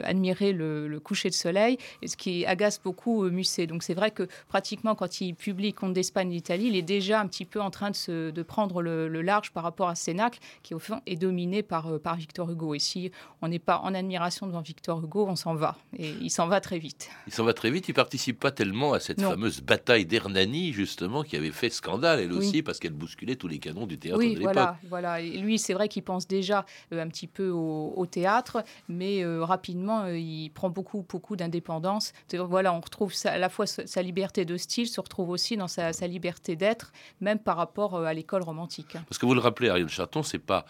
admirer 0.03 0.53
le, 0.53 0.99
coucher 1.03 1.29
de 1.29 1.33
soleil, 1.33 1.77
et 2.01 2.07
ce 2.11 2.17
qui 2.17 2.45
agace 2.45 2.81
beaucoup 2.81 3.29
Musset. 3.29 3.67
Donc 3.67 3.83
c'est 3.83 3.93
vrai 3.93 4.11
que 4.11 4.27
pratiquement 4.47 4.95
quand 4.95 5.21
il 5.21 5.33
publie 5.35 5.73
Conte 5.73 5.93
d'Espagne 5.93 6.29
d'Italie, 6.29 6.67
il 6.67 6.75
est 6.75 6.81
déjà 6.81 7.19
un 7.19 7.27
petit 7.27 7.45
peu 7.45 7.61
en 7.61 7.71
train 7.71 7.91
de, 7.91 7.95
se, 7.95 8.31
de 8.31 8.43
prendre 8.43 8.81
le, 8.81 9.07
large 9.21 9.51
par 9.51 9.63
rapport 9.63 9.89
à 9.89 9.95
Cénacle, 9.95 10.39
qui 10.63 10.73
au 10.73 10.79
fond 10.79 11.01
est 11.05 11.15
dominé 11.15 11.63
par, 11.63 11.99
par 11.99 12.15
Victor 12.15 12.49
Hugo. 12.49 12.73
Et 12.73 12.79
si 12.79 13.11
on 13.41 13.47
n'est 13.47 13.59
pas 13.59 13.79
en 13.79 13.93
admiration 13.93 14.47
devant 14.47 14.61
Victor 14.61 15.03
Hugo, 15.03 15.25
on 15.27 15.35
s'en 15.35 15.55
va. 15.55 15.77
Et 15.97 16.13
il 16.21 16.29
s'en 16.29 16.47
va 16.47 16.61
très 16.61 16.79
vite. 16.79 17.09
Il 17.27 17.33
s'en 17.33 17.43
va 17.43 17.53
très 17.53 17.71
vite. 17.71 17.87
Il 17.87 17.93
participe 17.93 18.39
pas 18.39 18.51
tellement 18.51 18.93
à 18.93 18.99
cette 18.99 19.21
fameuse 19.21 19.61
bataille 19.61 20.05
d'Hernani, 20.05 20.73
justement, 20.73 21.23
qui 21.23 21.35
avait 21.35 21.51
fait 21.51 21.69
scandale, 21.69 22.19
elle 22.19 22.33
aussi, 22.33 22.61
parce 22.61 22.79
qu'elle 22.79 22.93
bousculait 22.93 23.35
tous 23.35 23.47
les 23.47 23.59
canons 23.59 23.85
du 23.85 23.97
théâtre 23.97 24.19
de 24.19 24.25
l'époque. 24.25 24.43
Voilà, 24.43 24.77
voilà. 24.89 25.21
Et 25.21 25.37
lui, 25.37 25.59
c'est 25.59 25.73
vrai 25.73 25.87
qu'il 25.87 26.03
pense 26.03 26.27
déjà 26.27 26.65
euh, 26.93 27.01
un 27.01 27.07
petit 27.07 27.27
peu 27.27 27.49
au, 27.49 28.05
théâtre, 28.09 28.63
mais 28.89 29.23
euh, 29.23 29.43
rapidement, 29.43 30.01
euh, 30.01 30.17
il 30.17 30.49
prend 30.49 30.69
beaucoup, 30.69 31.05
beaucoup 31.07 31.35
d'indépendance 31.35 32.00
Voilà, 32.33 32.73
on 32.73 32.79
retrouve 32.79 33.13
à 33.25 33.37
la 33.37 33.49
fois 33.49 33.65
sa 33.65 34.01
liberté 34.01 34.45
de 34.45 34.57
style, 34.57 34.87
se 34.87 35.01
retrouve 35.01 35.29
aussi 35.29 35.57
dans 35.57 35.67
sa, 35.67 35.91
liberté 36.07 36.55
d'être, 36.55 36.91
même 37.19 37.39
par 37.39 37.57
rapport 37.57 37.97
à 37.97 38.13
l'école 38.13 38.43
romantique. 38.43 38.97
Parce 39.07 39.17
que 39.17 39.25
vous 39.25 39.33
le 39.33 39.39
rappelez, 39.39 39.69
Ariel 39.69 39.89
Charton, 39.89 40.23
c'est 40.23 40.39
pas 40.39 40.65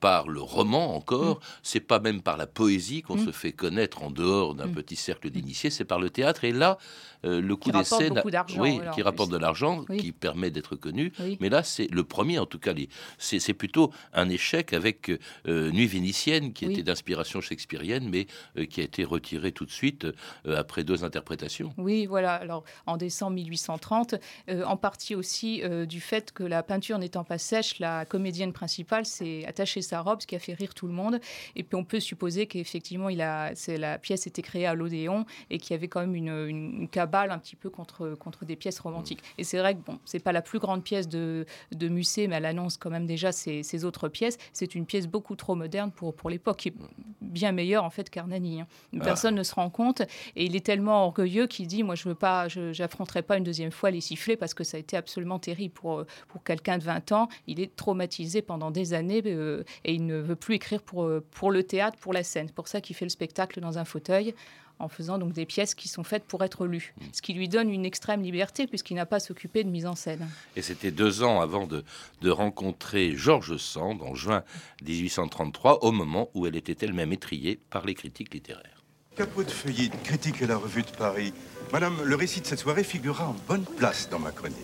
par 0.00 0.28
le 0.28 0.40
roman 0.40 0.94
encore, 0.94 1.36
mm. 1.36 1.40
c'est 1.62 1.80
pas 1.80 2.00
même 2.00 2.22
par 2.22 2.36
la 2.36 2.46
poésie 2.46 3.02
qu'on 3.02 3.16
mm. 3.16 3.26
se 3.26 3.30
fait 3.32 3.52
connaître 3.52 4.02
en 4.02 4.10
dehors 4.10 4.54
d'un 4.54 4.66
mm. 4.66 4.74
petit 4.74 4.96
cercle 4.96 5.30
d'initiés, 5.30 5.70
c'est 5.70 5.84
par 5.84 5.98
le 5.98 6.10
théâtre. 6.10 6.44
Et 6.44 6.52
là, 6.52 6.78
euh, 7.24 7.40
le 7.40 7.56
coup 7.56 7.70
d'essai, 7.70 8.10
oui, 8.58 8.80
qui 8.94 9.02
rapporte 9.02 9.30
de 9.30 9.36
l'argent, 9.36 9.84
qui 9.84 10.12
permet 10.12 10.50
d'être 10.50 10.76
connu. 10.76 11.12
Mais 11.40 11.48
là, 11.48 11.62
c'est 11.62 11.90
le 11.90 12.04
premier, 12.04 12.38
en 12.38 12.46
tout 12.46 12.58
cas, 12.58 12.72
c'est 13.18 13.54
plutôt 13.54 13.92
un 14.12 14.28
échec 14.28 14.72
avec 14.72 15.10
euh, 15.46 15.70
Nuit 15.70 15.86
vénitienne, 15.86 16.52
qui 16.52 16.64
était 16.64 16.82
d'inspiration 16.82 17.40
shakespearienne, 17.40 18.08
mais 18.08 18.26
euh, 18.56 18.66
qui 18.66 18.80
a 18.80 18.84
été 18.84 19.04
retiré 19.04 19.52
tout 19.52 19.64
de 19.64 19.70
suite 19.70 20.06
après 20.46 20.84
deux 20.84 21.04
interprétations. 21.04 21.72
Oui, 21.78 22.06
voilà. 22.06 22.34
Alors, 22.34 22.64
en 22.86 22.96
décembre 22.96 23.32
1830, 23.32 24.16
en 24.48 24.76
partie 24.76 25.14
aussi 25.14 25.62
du 25.86 26.00
fait 26.00 26.32
que 26.32 26.42
la 26.42 26.62
peinture 26.62 26.98
n'étant 26.98 27.24
pas 27.24 27.38
sèche, 27.38 27.78
la 27.78 28.04
comédienne 28.04 28.52
principale 28.52 29.06
s'est 29.06 29.44
attachée 29.46 29.82
sa 29.82 29.95
robe, 30.00 30.20
ce 30.20 30.26
qui 30.26 30.36
a 30.36 30.38
fait 30.38 30.54
rire 30.54 30.74
tout 30.74 30.86
le 30.86 30.92
monde. 30.92 31.20
Et 31.54 31.62
puis 31.62 31.76
on 31.76 31.84
peut 31.84 32.00
supposer 32.00 32.46
qu'effectivement, 32.46 33.08
il 33.08 33.20
a, 33.20 33.52
la 33.68 33.98
pièce 33.98 34.26
était 34.26 34.42
créée 34.42 34.66
à 34.66 34.74
l'Odéon 34.74 35.26
et 35.50 35.58
qu'il 35.58 35.72
y 35.72 35.74
avait 35.74 35.88
quand 35.88 36.00
même 36.00 36.14
une, 36.14 36.46
une, 36.48 36.88
cabale 36.88 37.30
un 37.30 37.38
petit 37.38 37.56
peu 37.56 37.70
contre, 37.70 38.14
contre 38.14 38.44
des 38.44 38.56
pièces 38.56 38.78
romantiques. 38.78 39.22
Et 39.38 39.44
c'est 39.44 39.58
vrai 39.58 39.74
que 39.74 39.80
bon, 39.80 39.98
c'est 40.04 40.18
pas 40.18 40.32
la 40.32 40.42
plus 40.42 40.58
grande 40.58 40.84
pièce 40.84 41.08
de, 41.08 41.46
de 41.72 41.88
Musset, 41.88 42.26
mais 42.28 42.36
elle 42.36 42.44
annonce 42.44 42.76
quand 42.76 42.90
même 42.90 43.06
déjà 43.06 43.32
ses, 43.32 43.62
ses 43.62 43.84
autres 43.84 44.08
pièces. 44.08 44.38
C'est 44.52 44.74
une 44.74 44.86
pièce 44.86 45.06
beaucoup 45.06 45.36
trop 45.36 45.54
moderne 45.54 45.90
pour, 45.90 46.14
pour 46.14 46.30
l'époque, 46.30 46.58
qui 46.58 46.68
est 46.68 46.74
bien 47.20 47.52
meilleure 47.52 47.84
en 47.84 47.90
fait 47.90 48.08
qu'Arnani. 48.08 48.60
Hein. 48.60 48.66
Ah. 48.94 49.04
Personne 49.04 49.34
ne 49.34 49.42
se 49.42 49.54
rend 49.54 49.70
compte 49.70 50.00
et 50.36 50.44
il 50.44 50.56
est 50.56 50.64
tellement 50.64 51.04
orgueilleux 51.04 51.46
qu'il 51.46 51.66
dit 51.66 51.82
moi 51.82 51.94
je 51.94 52.08
veux 52.08 52.14
pas, 52.14 52.48
j'affronterai 52.48 53.22
pas 53.22 53.36
une 53.36 53.44
deuxième 53.44 53.72
fois 53.72 53.90
les 53.90 54.00
sifflets 54.00 54.36
parce 54.36 54.54
que 54.54 54.64
ça 54.64 54.76
a 54.76 54.80
été 54.80 54.96
absolument 54.96 55.38
terrible 55.38 55.74
pour 55.74 56.04
pour 56.28 56.42
quelqu'un 56.44 56.78
de 56.78 56.84
20 56.84 57.12
ans. 57.12 57.28
Il 57.46 57.60
est 57.60 57.74
traumatisé 57.74 58.42
pendant 58.42 58.70
des 58.70 58.94
années 58.94 59.22
euh, 59.26 59.64
et 59.84 59.94
il 59.94 60.06
ne 60.06 60.16
veut 60.16 60.36
plus 60.36 60.54
écrire 60.54 60.82
pour, 60.82 61.04
euh, 61.04 61.24
pour 61.32 61.50
le 61.50 61.62
théâtre, 61.62 61.98
pour 61.98 62.12
la 62.12 62.22
scène. 62.22 62.46
C'est 62.48 62.54
pour 62.54 62.68
ça 62.68 62.80
qu'il 62.80 62.96
fait 62.96 63.04
le 63.04 63.10
spectacle 63.10 63.60
dans 63.60 63.78
un 63.78 63.84
fauteuil 63.84 64.34
en 64.78 64.88
faisant 64.88 65.18
donc 65.18 65.32
des 65.32 65.46
pièces 65.46 65.74
qui 65.74 65.88
sont 65.88 66.04
faites 66.04 66.24
pour 66.24 66.44
être 66.44 66.66
lues, 66.66 66.94
mm. 66.98 67.04
ce 67.12 67.22
qui 67.22 67.32
lui 67.32 67.48
donne 67.48 67.70
une 67.70 67.86
extrême 67.86 68.22
liberté 68.22 68.66
puisqu'il 68.66 68.94
n'a 68.94 69.06
pas 69.06 69.16
à 69.16 69.20
s'occuper 69.20 69.64
de 69.64 69.70
mise 69.70 69.86
en 69.86 69.94
scène. 69.94 70.28
Et 70.54 70.62
c'était 70.62 70.90
deux 70.90 71.22
ans 71.22 71.40
avant 71.40 71.66
de, 71.66 71.84
de 72.20 72.30
rencontrer 72.30 73.16
Georges 73.16 73.56
Sand 73.56 74.02
en 74.02 74.14
juin 74.14 74.44
1833, 74.84 75.84
au 75.84 75.92
moment 75.92 76.28
où 76.34 76.46
elle 76.46 76.56
était 76.56 76.84
elle-même 76.84 77.12
étriée 77.12 77.58
par 77.70 77.86
les 77.86 77.94
critiques 77.94 78.34
littéraires. 78.34 78.82
Capot 79.16 79.44
de 79.44 80.02
critique 80.04 80.42
à 80.42 80.46
la 80.46 80.58
revue 80.58 80.82
de 80.82 80.90
Paris. 80.90 81.32
Madame, 81.72 81.96
le 82.04 82.14
récit 82.16 82.42
de 82.42 82.46
cette 82.46 82.58
soirée 82.58 82.84
figurera 82.84 83.28
en 83.28 83.36
bonne 83.48 83.64
place 83.64 84.10
dans 84.10 84.18
ma 84.18 84.30
chronique. 84.30 84.56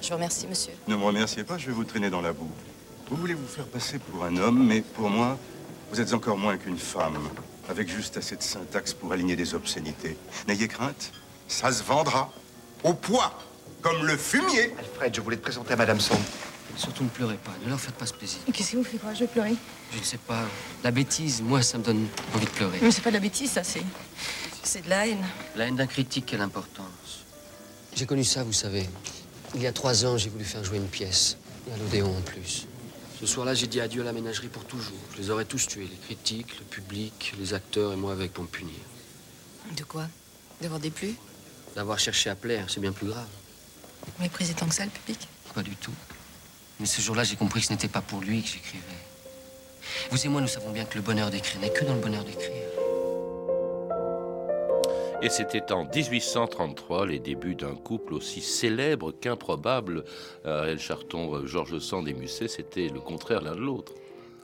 Je 0.00 0.08
vous 0.08 0.14
remercie, 0.14 0.46
monsieur. 0.46 0.72
Ne 0.86 0.94
me 0.94 1.02
remerciez 1.02 1.42
pas, 1.42 1.58
je 1.58 1.66
vais 1.66 1.72
vous 1.72 1.84
traîner 1.84 2.08
dans 2.08 2.20
la 2.20 2.32
boue. 2.32 2.50
Vous 3.10 3.16
voulez 3.16 3.34
vous 3.34 3.46
faire 3.46 3.66
passer 3.66 3.98
pour 3.98 4.24
un 4.24 4.36
homme, 4.36 4.64
mais 4.66 4.82
pour 4.82 5.10
moi, 5.10 5.36
vous 5.90 6.00
êtes 6.00 6.14
encore 6.14 6.38
moins 6.38 6.56
qu'une 6.56 6.78
femme, 6.78 7.18
avec 7.68 7.88
juste 7.88 8.16
assez 8.16 8.36
de 8.36 8.42
syntaxe 8.42 8.94
pour 8.94 9.12
aligner 9.12 9.34
des 9.34 9.54
obscénités. 9.54 10.16
N'ayez 10.46 10.68
crainte, 10.68 11.10
ça 11.48 11.72
se 11.72 11.82
vendra. 11.82 12.32
Au 12.84 12.94
poids, 12.94 13.36
comme 13.82 14.06
le 14.06 14.16
fumier. 14.16 14.72
Alfred, 14.78 15.14
je 15.14 15.20
voulais 15.20 15.36
te 15.36 15.42
présenter 15.42 15.72
à 15.72 15.76
Madame 15.76 15.98
Sand. 15.98 16.20
Surtout 16.76 17.02
ne 17.02 17.08
pleurez 17.08 17.36
pas, 17.36 17.50
ne 17.64 17.68
leur 17.68 17.80
faites 17.80 17.96
pas 17.96 18.06
ce 18.06 18.14
plaisir. 18.14 18.38
Qu'est-ce 18.52 18.70
qui 18.70 18.76
vous 18.76 18.84
fait 18.84 18.96
quoi? 18.98 19.12
Je 19.12 19.20
vais 19.20 19.26
pleurer 19.26 19.54
Je 19.92 19.98
ne 19.98 20.04
sais 20.04 20.16
pas. 20.18 20.44
La 20.84 20.92
bêtise, 20.92 21.42
moi, 21.42 21.62
ça 21.62 21.78
me 21.78 21.82
donne 21.82 22.06
envie 22.32 22.46
de 22.46 22.50
pleurer. 22.50 22.78
Mais 22.80 22.92
c'est 22.92 23.02
pas 23.02 23.10
de 23.10 23.16
la 23.16 23.20
bêtise, 23.20 23.50
ça, 23.50 23.64
c'est. 23.64 23.82
C'est 24.62 24.84
de 24.84 24.88
la 24.88 25.08
haine. 25.08 25.24
La 25.56 25.66
haine 25.66 25.74
d'un 25.74 25.88
critique, 25.88 26.26
quelle 26.26 26.42
importance? 26.42 27.24
J'ai 27.94 28.06
connu 28.06 28.22
ça, 28.22 28.44
vous 28.44 28.52
savez. 28.52 28.88
Il 29.56 29.62
y 29.62 29.66
a 29.66 29.72
trois 29.72 30.06
ans, 30.06 30.16
j'ai 30.16 30.30
voulu 30.30 30.44
faire 30.44 30.62
jouer 30.62 30.78
une 30.78 30.86
pièce. 30.86 31.36
Et 31.68 31.72
à 31.72 31.76
l'Odéon 31.76 32.16
en 32.16 32.20
plus. 32.20 32.68
Ce 33.20 33.26
soir-là, 33.26 33.52
j'ai 33.52 33.66
dit 33.66 33.82
adieu 33.82 34.00
à 34.00 34.04
la 34.04 34.12
ménagerie 34.12 34.48
pour 34.48 34.64
toujours. 34.64 34.96
Je 35.12 35.18
les 35.18 35.30
aurais 35.30 35.44
tous 35.44 35.66
tués, 35.66 35.86
les 35.90 35.96
critiques, 35.98 36.58
le 36.58 36.64
public, 36.64 37.34
les 37.38 37.52
acteurs 37.52 37.92
et 37.92 37.96
moi 37.96 38.12
avec 38.12 38.32
pour 38.32 38.44
me 38.44 38.48
punir. 38.48 38.80
De 39.76 39.84
quoi? 39.84 40.06
D'avoir 40.62 40.80
déplu 40.80 41.14
D'avoir 41.76 41.98
cherché 41.98 42.30
à 42.30 42.34
plaire, 42.34 42.66
c'est 42.68 42.80
bien 42.80 42.92
plus 42.92 43.08
grave. 43.08 43.28
Vous 44.06 44.22
méprisez 44.22 44.54
tant 44.54 44.66
que 44.66 44.74
ça, 44.74 44.86
le 44.86 44.90
public? 44.90 45.28
Pas 45.54 45.62
du 45.62 45.76
tout. 45.76 45.92
Mais 46.78 46.86
ce 46.86 47.02
jour-là, 47.02 47.24
j'ai 47.24 47.36
compris 47.36 47.60
que 47.60 47.66
ce 47.66 47.72
n'était 47.74 47.88
pas 47.88 48.00
pour 48.00 48.22
lui 48.22 48.42
que 48.42 48.48
j'écrivais. 48.48 48.84
Vous 50.10 50.24
et 50.24 50.28
moi, 50.28 50.40
nous 50.40 50.48
savons 50.48 50.70
bien 50.70 50.86
que 50.86 50.96
le 50.96 51.02
bonheur 51.02 51.30
d'écrire 51.30 51.60
n'est 51.60 51.72
que 51.72 51.84
dans 51.84 51.94
le 51.94 52.00
bonheur 52.00 52.24
d'écrire. 52.24 52.79
Et 55.22 55.28
c'était 55.28 55.70
en 55.70 55.84
1833 55.84 57.06
les 57.06 57.18
débuts 57.18 57.54
d'un 57.54 57.74
couple 57.74 58.14
aussi 58.14 58.40
célèbre 58.40 59.12
qu'improbable. 59.12 60.04
Ariel 60.46 60.78
Charton, 60.78 61.44
Georges 61.44 61.78
Sand 61.78 62.08
et 62.08 62.14
Musset, 62.14 62.48
c'était 62.48 62.88
le 62.88 63.00
contraire 63.00 63.42
l'un 63.42 63.54
de 63.54 63.60
l'autre. 63.60 63.92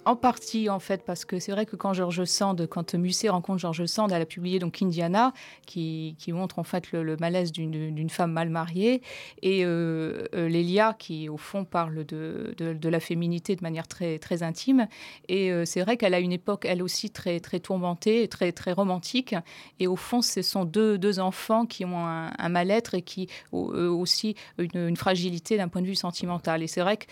En 0.06 0.14
partie, 0.14 0.70
en 0.70 0.78
fait, 0.78 1.02
parce 1.04 1.25
que 1.25 1.40
c'est 1.40 1.50
vrai 1.50 1.66
que 1.66 1.75
quand 1.75 1.92
George 1.92 2.22
Sand, 2.26 2.68
quand 2.68 2.94
Musset 2.94 3.28
rencontre 3.28 3.58
George 3.58 3.86
Sand, 3.86 4.12
elle 4.12 4.22
a 4.22 4.26
publié 4.26 4.60
donc 4.60 4.80
Indiana, 4.80 5.32
qui, 5.66 6.14
montre 6.28 6.60
en 6.60 6.62
fait 6.62 6.92
le, 6.92 7.16
malaise 7.16 7.50
d'une 7.50 8.08
femme 8.08 8.30
mal 8.30 8.48
mariée, 8.48 9.02
et 9.42 9.64
euh, 9.64 10.26
euh, 10.32 10.48
Lélia, 10.48 10.94
qui 10.96 11.28
au 11.28 11.36
fond 11.36 11.64
parle 11.64 12.04
de, 12.04 12.54
la 12.88 13.00
féminité 13.00 13.56
de 13.56 13.62
manière 13.62 13.88
très, 13.88 14.20
très 14.20 14.44
intime. 14.44 14.86
Et 15.26 15.50
euh, 15.50 15.64
c'est 15.64 15.80
vrai 15.80 15.96
qu'elle 15.96 16.14
a 16.14 16.20
une 16.20 16.30
époque, 16.30 16.66
elle 16.66 16.84
aussi, 16.84 17.10
très, 17.10 17.40
très 17.40 17.58
tourmentée, 17.58 18.28
très, 18.28 18.52
très 18.52 18.70
romantique. 18.70 19.34
Et 19.80 19.88
au 19.88 19.96
fond, 19.96 20.22
ce 20.22 20.40
sont 20.40 20.64
deux, 20.64 20.98
deux 20.98 21.18
enfants 21.18 21.66
qui 21.66 21.84
ont 21.84 21.98
un, 21.98 22.48
mal-être 22.48 22.94
et 22.94 23.02
qui 23.02 23.28
ont 23.50 23.66
aussi 23.98 24.36
une, 24.58 24.88
une 24.88 24.96
fragilité 24.96 25.56
d'un 25.56 25.66
point 25.66 25.82
de 25.82 25.88
vue 25.88 25.96
sentimental. 25.96 26.62
Et 26.62 26.68
c'est 26.68 26.80
vrai 26.80 26.96
que 26.96 27.06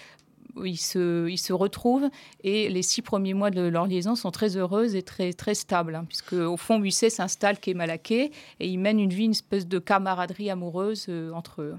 ils 0.64 0.76
se, 0.76 1.28
ils 1.28 1.38
se 1.38 1.52
retrouvent 1.52 2.08
et 2.42 2.68
les 2.68 2.82
six 2.82 3.02
premiers 3.02 3.34
mois 3.34 3.50
de 3.50 3.62
leur 3.62 3.86
liaison 3.86 4.14
sont 4.14 4.30
très 4.30 4.56
heureuses 4.56 4.94
et 4.94 5.02
très, 5.02 5.32
très 5.32 5.54
stables, 5.54 5.94
hein, 5.94 6.04
puisque 6.06 6.34
au 6.34 6.56
fond, 6.56 6.78
Musset 6.78 7.10
s'installe 7.10 7.58
qu'est 7.58 7.74
Malaquais 7.74 8.30
et 8.60 8.68
ils 8.68 8.78
mènent 8.78 9.00
une 9.00 9.12
vie, 9.12 9.24
une 9.24 9.32
espèce 9.32 9.66
de 9.66 9.78
camaraderie 9.78 10.50
amoureuse 10.50 11.06
euh, 11.08 11.32
entre 11.32 11.62
eux. 11.62 11.76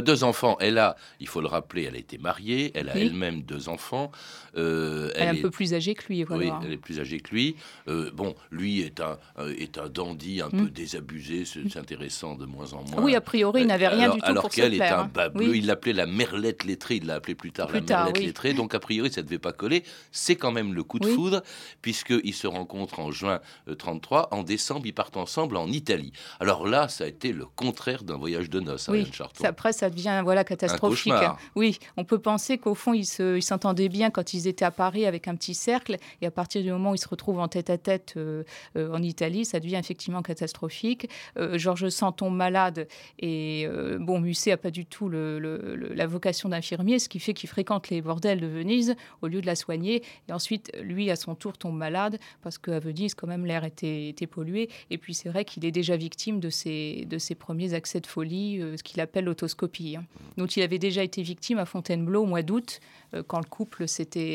deux 0.00 0.24
enfants. 0.24 0.56
Elle 0.60 0.78
a, 0.78 0.96
il 1.20 1.28
faut 1.28 1.40
le 1.40 1.48
rappeler, 1.48 1.84
elle 1.84 1.96
a 1.96 1.98
été 1.98 2.18
mariée, 2.18 2.72
elle 2.74 2.88
a 2.88 2.96
elle-même 2.96 3.42
deux 3.42 3.68
enfants. 3.68 4.10
Euh, 4.56 5.10
elle, 5.16 5.36
est 5.36 5.38
un 5.38 5.42
peu 5.42 5.50
plus 5.50 5.74
âgée 5.74 5.94
que 5.94 6.04
lui. 6.08 6.24
Oui, 6.30 6.50
elle 6.64 6.72
est 6.72 6.76
plus 6.76 7.00
âgée 7.00 7.20
que 7.20 7.30
lui. 7.30 7.56
Euh, 7.88 8.10
bon, 8.12 8.34
lui 8.50 8.80
est 8.80 9.00
un, 9.00 9.18
est 9.58 9.78
un 9.78 9.88
dandy 9.88 10.40
un 10.40 10.50
peu 10.50 10.56
mm. 10.62 10.70
désabusé, 10.70 11.44
c'est 11.44 11.76
intéressant 11.76 12.36
de 12.36 12.46
moins 12.46 12.72
en 12.72 12.84
moins. 12.84 13.02
Oui, 13.02 13.14
a 13.14 13.20
priori, 13.20 13.62
il 13.62 13.66
n'avait 13.66 13.88
rien 13.88 14.10
du 14.10 14.20
tout 14.20 14.24
alors 14.24 14.42
pour 14.42 14.50
qu'elle 14.50 14.74
est 14.74 14.82
un 14.82 15.00
hein. 15.00 15.10
bas 15.12 15.28
bleu, 15.28 15.56
il 15.56 15.66
l'appelait 15.66 15.92
la 15.92 16.06
merlette 16.06 16.64
lettrée, 16.64 16.96
il 16.96 17.06
l'a 17.06 17.14
appelée 17.14 17.34
plus 17.34 17.52
tard 17.52 17.68
la 17.72 17.80
merlette 17.80 18.13
donc 18.54 18.74
a 18.74 18.80
priori 18.80 19.12
ça 19.12 19.22
ne 19.22 19.26
devait 19.26 19.38
pas 19.38 19.52
coller. 19.52 19.84
C'est 20.12 20.36
quand 20.36 20.52
même 20.52 20.74
le 20.74 20.82
coup 20.82 20.98
de 20.98 21.06
foudre, 21.06 21.42
puisqu'ils 21.82 22.34
se 22.34 22.46
rencontrent 22.46 23.00
en 23.00 23.10
juin 23.10 23.40
33, 23.78 24.20
euh, 24.32 24.36
en 24.36 24.42
décembre 24.42 24.86
ils 24.86 24.92
partent 24.92 25.16
ensemble 25.16 25.56
en 25.56 25.68
Italie. 25.68 26.12
Alors 26.40 26.66
là, 26.66 26.88
ça 26.88 27.04
a 27.04 27.06
été 27.06 27.32
le 27.32 27.46
contraire 27.46 28.04
d'un 28.04 28.16
voyage 28.16 28.50
de 28.50 28.60
noces, 28.60 28.88
oui. 28.88 29.10
Après, 29.44 29.72
ça 29.72 29.90
devient 29.90 30.20
voilà 30.24 30.44
catastrophique. 30.44 31.12
Oui, 31.54 31.78
on 31.96 32.04
peut 32.04 32.18
penser 32.18 32.58
qu'au 32.58 32.74
fond, 32.74 32.92
ils 32.94 33.42
s'entendaient 33.42 33.88
bien 33.88 34.10
quand 34.10 34.34
ils 34.34 34.46
étaient 34.48 34.64
à 34.64 34.70
Paris 34.70 35.06
avec 35.06 35.28
un 35.28 35.36
petit 35.36 35.54
cercle, 35.54 35.96
et 36.20 36.26
à 36.26 36.30
partir 36.30 36.62
du 36.62 36.70
moment 36.70 36.92
où 36.92 36.94
ils 36.94 36.98
se 36.98 37.08
retrouvent 37.08 37.40
en 37.40 37.48
tête 37.48 37.70
à 37.70 37.78
tête 37.78 38.14
euh, 38.16 38.44
euh, 38.76 38.92
en 38.92 39.02
Italie, 39.02 39.44
ça 39.44 39.60
devient 39.60 39.76
effectivement 39.76 40.22
catastrophique. 40.22 41.08
Georges 41.54 41.88
Sand 41.88 42.16
tombe 42.16 42.34
malade, 42.34 42.88
et 43.18 43.66
bon, 43.98 44.20
Musset 44.20 44.52
a 44.52 44.56
pas 44.56 44.70
du 44.70 44.86
tout 44.86 45.08
la 45.08 46.06
vocation 46.06 46.48
d'infirmier, 46.48 46.98
ce 46.98 47.08
qui 47.08 47.18
fait 47.18 47.34
qu'il 47.34 47.48
fréquente 47.48 47.90
les 47.90 48.00
bordels 48.04 48.40
de 48.40 48.46
Venise 48.46 48.94
au 49.22 49.26
lieu 49.26 49.40
de 49.40 49.46
la 49.46 49.56
soigner. 49.56 50.02
Et 50.28 50.32
ensuite, 50.32 50.70
lui, 50.80 51.10
à 51.10 51.16
son 51.16 51.34
tour, 51.34 51.58
tombe 51.58 51.76
malade 51.76 52.18
parce 52.42 52.58
qu'à 52.58 52.78
Venise, 52.78 53.14
quand 53.14 53.26
même, 53.26 53.46
l'air 53.46 53.64
était, 53.64 54.14
pollué. 54.30 54.70
Et 54.90 54.98
puis, 54.98 55.14
c'est 55.14 55.28
vrai 55.28 55.44
qu'il 55.44 55.64
est 55.64 55.70
déjà 55.70 55.96
victime 55.96 56.40
de 56.40 56.50
ses, 56.50 57.06
de 57.08 57.18
ses 57.18 57.34
premiers 57.34 57.74
accès 57.74 58.00
de 58.00 58.06
folie, 58.06 58.60
euh, 58.60 58.76
ce 58.76 58.82
qu'il 58.82 59.00
appelle 59.00 59.24
l'autoscopie. 59.24 59.96
Hein. 59.96 60.04
Donc, 60.36 60.56
il 60.56 60.62
avait 60.62 60.78
déjà 60.78 61.02
été 61.02 61.22
victime 61.22 61.58
à 61.58 61.64
Fontainebleau 61.64 62.22
au 62.22 62.26
mois 62.26 62.42
d'août, 62.42 62.80
quand 63.22 63.38
le 63.38 63.44
couple 63.44 63.84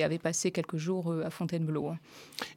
avait 0.03 0.17
passé 0.17 0.51
quelques 0.51 0.77
jours 0.77 1.11
euh, 1.11 1.25
à 1.25 1.29
Fontainebleau. 1.29 1.89
Hein. 1.89 1.97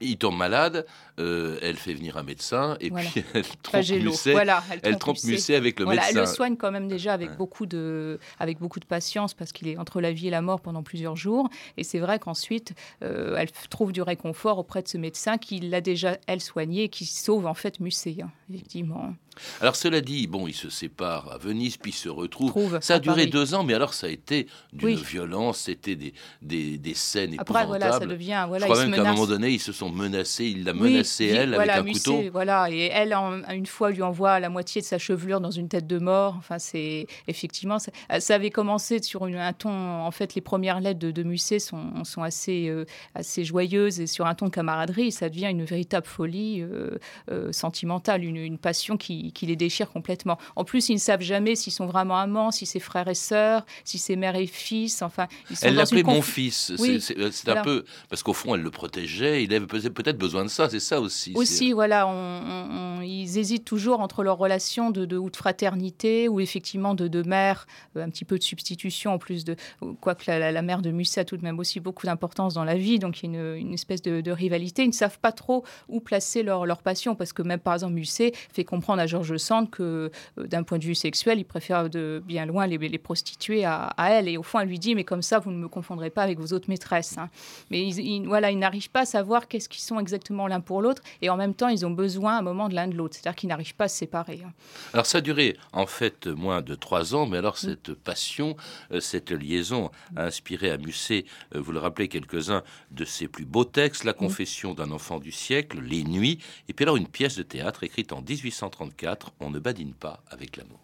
Il 0.00 0.18
tombe 0.18 0.36
malade, 0.36 0.86
elle 1.18 1.76
fait 1.76 1.94
venir 1.94 2.16
un 2.16 2.22
médecin 2.22 2.76
et 2.80 2.90
puis 2.90 3.24
elle 3.34 3.44
trompe 3.62 3.88
Musset. 3.88 4.32
Voilà, 4.32 4.62
elle 4.82 4.98
trompe, 4.98 5.22
Musset. 5.24 5.54
avec 5.54 5.78
le 5.78 5.86
médecin. 5.86 6.06
Elle 6.10 6.16
le 6.16 6.26
soigne 6.26 6.56
quand 6.56 6.70
même 6.70 6.88
déjà 6.88 7.12
avec, 7.12 7.36
beaucoup, 7.36 7.66
de, 7.66 8.18
avec 8.38 8.58
beaucoup 8.58 8.80
de 8.80 8.84
patience 8.84 9.34
parce 9.34 9.52
qu'il 9.52 9.68
est 9.68 9.76
entre 9.76 10.00
la 10.00 10.12
vie 10.12 10.28
et 10.28 10.30
la 10.30 10.42
mort 10.42 10.60
pendant 10.60 10.82
plusieurs 10.82 11.16
jours. 11.16 11.48
Et 11.76 11.84
c'est 11.84 11.98
vrai 11.98 12.18
qu'ensuite, 12.18 12.74
euh, 13.02 13.36
elle 13.36 13.50
trouve 13.70 13.92
du 13.92 14.02
réconfort 14.02 14.58
auprès 14.58 14.82
de 14.82 14.88
ce 14.88 14.98
médecin 14.98 15.38
qui 15.38 15.60
l'a 15.60 15.80
déjà, 15.80 16.18
elle, 16.26 16.40
soigné, 16.40 16.88
qui 16.88 17.06
sauve 17.06 17.46
en 17.46 17.54
fait 17.54 17.80
Musset, 17.80 18.16
hein, 18.22 18.30
effectivement. 18.50 19.14
Alors 19.60 19.76
cela 19.76 20.00
dit, 20.00 20.26
bon, 20.26 20.46
ils 20.46 20.54
se 20.54 20.68
séparent 20.70 21.30
à 21.32 21.38
Venise, 21.38 21.76
puis 21.76 21.90
ils 21.92 21.94
se 21.94 22.08
retrouvent. 22.08 22.50
Trouve 22.50 22.78
ça 22.80 22.94
a 22.94 22.98
duré 22.98 23.22
Paris. 23.22 23.30
deux 23.30 23.54
ans, 23.54 23.64
mais 23.64 23.74
alors 23.74 23.94
ça 23.94 24.06
a 24.06 24.10
été 24.10 24.46
d'une 24.72 24.88
Oui. 24.90 24.94
violence, 24.96 25.58
c'était 25.58 25.96
des, 25.96 26.12
des, 26.42 26.78
des 26.78 26.94
scènes 26.94 27.34
Après, 27.38 27.62
épouvantables. 27.62 27.68
voilà, 27.68 27.92
ça 27.98 28.06
devient. 28.06 28.44
Voilà, 28.48 28.66
Je 28.66 28.72
crois 28.72 28.84
même 28.86 28.94
qu'à 28.94 29.02
un 29.08 29.12
moment 29.12 29.26
donné, 29.26 29.50
ils 29.50 29.60
se 29.60 29.72
sont 29.72 29.90
menacés, 29.90 30.46
il 30.46 30.64
l'a 30.64 30.72
Oui, 30.72 30.92
menacé 30.92 31.26
vi- 31.26 31.34
elle 31.36 31.54
voilà, 31.54 31.74
avec 31.76 31.88
un 31.90 31.98
couteau. 31.98 32.22
Voilà, 32.32 32.70
et 32.70 32.90
elle, 32.92 33.14
en- 33.14 33.42
une 33.50 33.66
fois, 33.66 33.90
lui 33.90 34.02
envoie 34.02 34.38
la 34.40 34.48
moitié 34.48 34.80
de 34.80 34.86
sa 34.86 34.98
chevelure 34.98 35.40
dans 35.40 35.50
une 35.50 35.68
tête 35.68 35.86
de 35.86 35.98
mort. 35.98 36.34
Enfin, 36.38 36.58
c'est 36.58 37.06
effectivement, 37.28 37.78
ça, 37.78 37.90
ça 38.20 38.34
avait 38.34 38.50
commencé 38.50 39.00
sur 39.02 39.26
une- 39.26 39.36
un 39.36 39.52
ton. 39.52 39.70
En 39.70 40.10
fait, 40.10 40.34
les 40.34 40.40
premières 40.40 40.80
lettres 40.80 40.98
de, 41.00 41.10
de 41.10 41.22
Musset 41.22 41.58
sont, 41.58 42.04
sont 42.04 42.22
assez, 42.22 42.68
euh, 42.68 42.84
assez 43.14 43.44
joyeuses 43.44 44.00
et 44.00 44.06
sur 44.06 44.26
un 44.26 44.34
ton 44.34 44.46
de 44.46 44.50
camaraderie. 44.50 45.12
Ça 45.12 45.28
devient 45.28 45.48
une 45.50 45.64
véritable 45.64 46.06
folie 46.06 46.60
euh, 46.62 46.98
euh, 47.30 47.52
sentimentale, 47.52 48.24
une, 48.24 48.36
une 48.36 48.58
passion 48.58 48.96
qui, 48.96 49.21
qui 49.30 49.46
les 49.46 49.54
déchire 49.54 49.90
complètement. 49.90 50.38
En 50.56 50.64
plus, 50.64 50.88
ils 50.88 50.94
ne 50.94 50.98
savent 50.98 51.20
jamais 51.22 51.54
s'ils 51.54 51.72
sont 51.72 51.86
vraiment 51.86 52.16
amants, 52.18 52.50
si 52.50 52.66
c'est 52.66 52.80
frères 52.80 53.06
et 53.08 53.14
sœurs, 53.14 53.64
si 53.84 53.98
c'est 53.98 54.16
mère 54.16 54.34
et 54.34 54.46
fils. 54.48 55.02
Enfin, 55.02 55.28
ils 55.50 55.56
sont 55.56 55.66
Elle 55.66 55.74
l'appelait 55.76 56.02
mon 56.02 56.22
fils. 56.22 56.72
Oui, 56.80 57.00
C'est- 57.00 57.30
c'est 57.30 57.48
un 57.50 57.62
peu 57.62 57.84
parce 58.08 58.22
qu'au 58.24 58.32
fond, 58.32 58.54
elle 58.56 58.62
le 58.62 58.70
protégeait. 58.70 59.44
Il 59.44 59.54
avait 59.54 59.66
peut- 59.66 59.80
peut-être 59.90 60.18
besoin 60.18 60.42
de 60.44 60.48
ça. 60.50 60.68
C'est 60.70 60.80
ça 60.80 61.00
aussi. 61.00 61.32
Aussi, 61.36 61.72
voilà, 61.72 62.06
on- 62.08 62.12
on- 62.12 62.98
on- 62.98 63.02
ils 63.02 63.38
hésitent 63.38 63.64
toujours 63.64 64.00
entre 64.00 64.22
leur 64.24 64.38
relation 64.38 64.90
de, 64.90 65.04
de- 65.04 65.18
ou 65.18 65.28
de 65.30 65.36
fraternité 65.36 66.28
ou 66.28 66.40
effectivement 66.40 66.94
de, 66.94 67.08
de 67.08 67.22
mère, 67.22 67.66
euh, 67.96 68.04
un 68.04 68.08
petit 68.08 68.24
peu 68.24 68.38
de 68.38 68.42
substitution 68.42 69.12
en 69.12 69.18
plus 69.18 69.44
de. 69.44 69.54
Quoique 70.00 70.24
la, 70.26 70.38
la- 70.38 70.52
la 70.52 70.62
mère 70.62 70.80
de 70.82 70.90
Musset 70.90 71.20
a 71.20 71.24
tout 71.24 71.36
de 71.36 71.42
même 71.42 71.58
aussi 71.58 71.78
beaucoup 71.80 72.06
d'importance 72.06 72.54
dans 72.54 72.64
la 72.64 72.76
vie, 72.76 72.98
donc 72.98 73.22
il 73.22 73.32
y 73.32 73.36
a 73.36 73.40
une, 73.54 73.56
une 73.68 73.74
espèce 73.74 74.00
de, 74.02 74.20
de 74.20 74.30
rivalité. 74.30 74.82
Ils 74.84 74.88
ne 74.88 74.92
savent 74.92 75.18
pas 75.18 75.32
trop 75.32 75.64
où 75.88 76.00
placer 76.00 76.42
leur, 76.42 76.64
leur 76.66 76.82
passion 76.82 77.14
parce 77.14 77.32
que 77.32 77.42
même 77.42 77.60
par 77.60 77.74
exemple 77.74 77.92
Musset 77.94 78.32
fait 78.52 78.64
comprendre 78.64 79.00
à 79.02 79.06
Georges 79.12 79.36
Sand 79.36 79.70
que 79.70 80.10
euh, 80.38 80.46
d'un 80.46 80.62
point 80.62 80.78
de 80.78 80.84
vue 80.84 80.94
sexuel, 80.94 81.38
il 81.38 81.44
préfère 81.44 81.88
de 81.90 82.22
bien 82.26 82.46
loin 82.46 82.66
les, 82.66 82.78
les 82.78 82.98
prostituer 82.98 83.64
à, 83.64 83.84
à 83.96 84.10
elle. 84.10 84.28
Et 84.28 84.36
au 84.36 84.42
fond, 84.42 84.58
elle 84.60 84.68
lui 84.68 84.78
dit 84.78 84.94
Mais 84.94 85.04
comme 85.04 85.22
ça, 85.22 85.38
vous 85.38 85.50
ne 85.50 85.56
me 85.58 85.68
confondrez 85.68 86.10
pas 86.10 86.22
avec 86.22 86.38
vos 86.38 86.52
autres 86.54 86.68
maîtresses. 86.68 87.18
hein. 87.18 87.28
Mais 87.70 87.86
ils, 87.86 87.98
ils- 87.98 88.26
voilà, 88.26 88.50
ils 88.50 88.58
n'arrivent 88.58 88.90
pas 88.90 89.00
à 89.02 89.04
savoir 89.04 89.46
qu'est-ce 89.48 89.68
qu'ils 89.68 89.82
sont 89.82 90.00
exactement 90.00 90.46
l'un 90.46 90.60
pour 90.60 90.82
l'autre. 90.82 91.02
Et 91.20 91.30
en 91.30 91.36
même 91.36 91.54
temps, 91.54 91.68
ils 91.68 91.84
ont 91.86 91.90
besoin 91.90 92.34
à 92.36 92.38
un 92.38 92.42
moment 92.42 92.68
de 92.68 92.74
l'un 92.74 92.88
de 92.88 92.94
l'autre. 92.96 93.14
C'est-à-dire 93.14 93.36
qu'ils 93.36 93.48
n'arrivent 93.50 93.74
pas 93.76 93.84
à 93.84 93.88
se 93.88 93.96
séparer. 93.98 94.40
hein. 94.44 94.52
Alors 94.94 95.06
ça 95.06 95.18
a 95.18 95.20
duré 95.20 95.56
en 95.72 95.86
fait 95.86 96.26
moins 96.26 96.62
de 96.62 96.74
trois 96.74 97.14
ans, 97.14 97.26
mais 97.26 97.38
alors 97.38 97.58
cette 97.58 97.92
passion, 97.94 98.56
euh, 98.92 99.00
cette 99.00 99.30
liaison 99.30 99.90
a 100.16 100.24
inspiré 100.24 100.70
à 100.70 100.78
Musset, 100.78 101.24
euh, 101.54 101.60
vous 101.60 101.72
le 101.72 101.78
rappelez, 101.78 102.08
quelques-uns 102.08 102.62
de 102.90 103.04
ses 103.04 103.28
plus 103.28 103.44
beaux 103.44 103.64
textes, 103.64 104.04
La 104.04 104.12
confession 104.12 104.74
d'un 104.74 104.90
enfant 104.90 105.18
du 105.18 105.32
siècle, 105.32 105.80
Les 105.82 106.04
nuits, 106.04 106.38
et 106.68 106.72
puis 106.72 106.84
alors 106.84 106.96
une 106.96 107.08
pièce 107.08 107.36
de 107.36 107.42
théâtre 107.42 107.82
écrite 107.84 108.12
en 108.12 108.22
1834, 108.22 109.01
On 109.40 109.50
ne 109.50 109.58
badine 109.58 109.92
pas 109.92 110.22
avec 110.30 110.56
l'amour. 110.56 110.78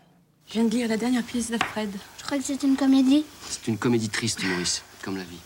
Je 0.48 0.54
viens 0.54 0.64
de 0.64 0.70
lire 0.70 0.88
la 0.88 0.96
dernière 0.96 1.22
pièce 1.22 1.50
d'Alfred. 1.50 1.90
Je 2.18 2.24
crois 2.24 2.38
que 2.38 2.44
c'est 2.44 2.62
une 2.62 2.76
comédie. 2.76 3.24
C'est 3.48 3.68
une 3.68 3.78
comédie 3.78 4.08
triste, 4.08 4.42
Maurice, 4.42 4.82
comme 5.02 5.16
la 5.16 5.24
vie. 5.24 5.38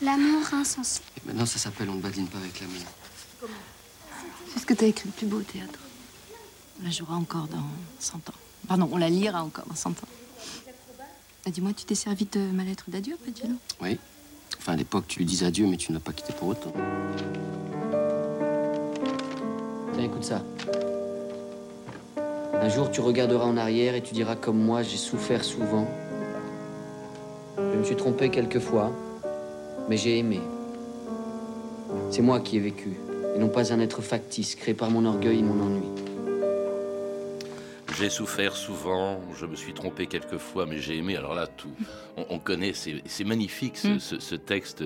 L'amour 0.00 0.42
insensé. 0.54 1.00
Et 1.16 1.26
maintenant, 1.26 1.46
ça 1.46 1.58
s'appelle 1.58 1.90
On 1.90 1.94
ne 1.94 2.00
badine 2.00 2.26
pas 2.26 2.38
avec 2.38 2.60
l'amour. 2.60 2.82
C'est 4.52 4.60
ce 4.60 4.66
que 4.66 4.74
tu 4.74 4.84
as 4.84 4.88
écrit 4.88 5.08
le 5.08 5.12
plus 5.12 5.26
beau 5.26 5.38
au 5.38 5.42
théâtre. 5.42 5.78
On 6.80 6.84
la 6.84 6.90
jouera 6.90 7.16
encore 7.16 7.48
dans 7.48 7.66
100 7.98 8.16
ans. 8.30 8.34
Pardon, 8.68 8.88
on 8.92 8.96
la 8.96 9.10
lira 9.10 9.42
encore 9.44 9.66
dans 9.66 9.74
100 9.74 9.90
ans. 9.90 10.08
Ah, 11.44 11.50
Dis-moi, 11.50 11.72
tu 11.74 11.84
t'es 11.84 11.94
servi 11.94 12.24
de 12.26 12.40
ma 12.52 12.64
lettre 12.64 12.84
d'adieu, 12.88 13.16
Pagello 13.16 13.56
Oui. 13.80 13.98
Enfin, 14.58 14.74
à 14.74 14.76
l'époque, 14.76 15.06
tu 15.08 15.18
lui 15.18 15.26
disais 15.26 15.46
adieu, 15.46 15.66
mais 15.66 15.76
tu 15.76 15.90
ne 15.92 15.96
l'as 15.96 16.02
pas 16.02 16.12
quitté 16.12 16.32
pour 16.32 16.48
autant. 16.48 16.72
Tiens, 19.94 20.04
écoute 20.04 20.24
ça. 20.24 20.42
Un 22.60 22.68
jour, 22.68 22.90
tu 22.90 23.00
regarderas 23.00 23.44
en 23.44 23.56
arrière 23.56 23.94
et 23.94 24.02
tu 24.02 24.14
diras 24.14 24.36
comme 24.36 24.58
moi, 24.58 24.82
j'ai 24.82 24.96
souffert 24.96 25.42
souvent. 25.42 25.86
Je 27.56 27.78
me 27.78 27.84
suis 27.84 27.96
trompé 27.96 28.28
quelquefois, 28.28 28.92
mais 29.88 29.96
j'ai 29.96 30.18
aimé. 30.18 30.40
C'est 32.10 32.22
moi 32.22 32.40
qui 32.40 32.56
ai 32.58 32.60
vécu, 32.60 32.96
et 33.34 33.38
non 33.38 33.48
pas 33.48 33.72
un 33.72 33.80
être 33.80 34.02
factice 34.02 34.54
créé 34.54 34.74
par 34.74 34.90
mon 34.90 35.04
orgueil 35.06 35.40
et 35.40 35.42
mon 35.42 35.64
ennui. 35.64 35.88
J'ai 37.98 38.10
souffert 38.10 38.56
souvent, 38.56 39.20
je 39.38 39.46
me 39.46 39.54
suis 39.54 39.74
trompé 39.74 40.06
quelquefois, 40.06 40.66
mais 40.66 40.78
j'ai 40.78 40.96
aimé. 40.96 41.16
Alors 41.16 41.34
là, 41.34 41.46
tout, 41.46 41.70
on, 42.16 42.24
on 42.30 42.38
connaît, 42.38 42.72
c'est 42.74 43.24
magnifique 43.24 43.76
ce, 43.76 43.88
Mm. 43.88 44.00
ce- 44.00 44.18
ce 44.18 44.34
texte, 44.34 44.82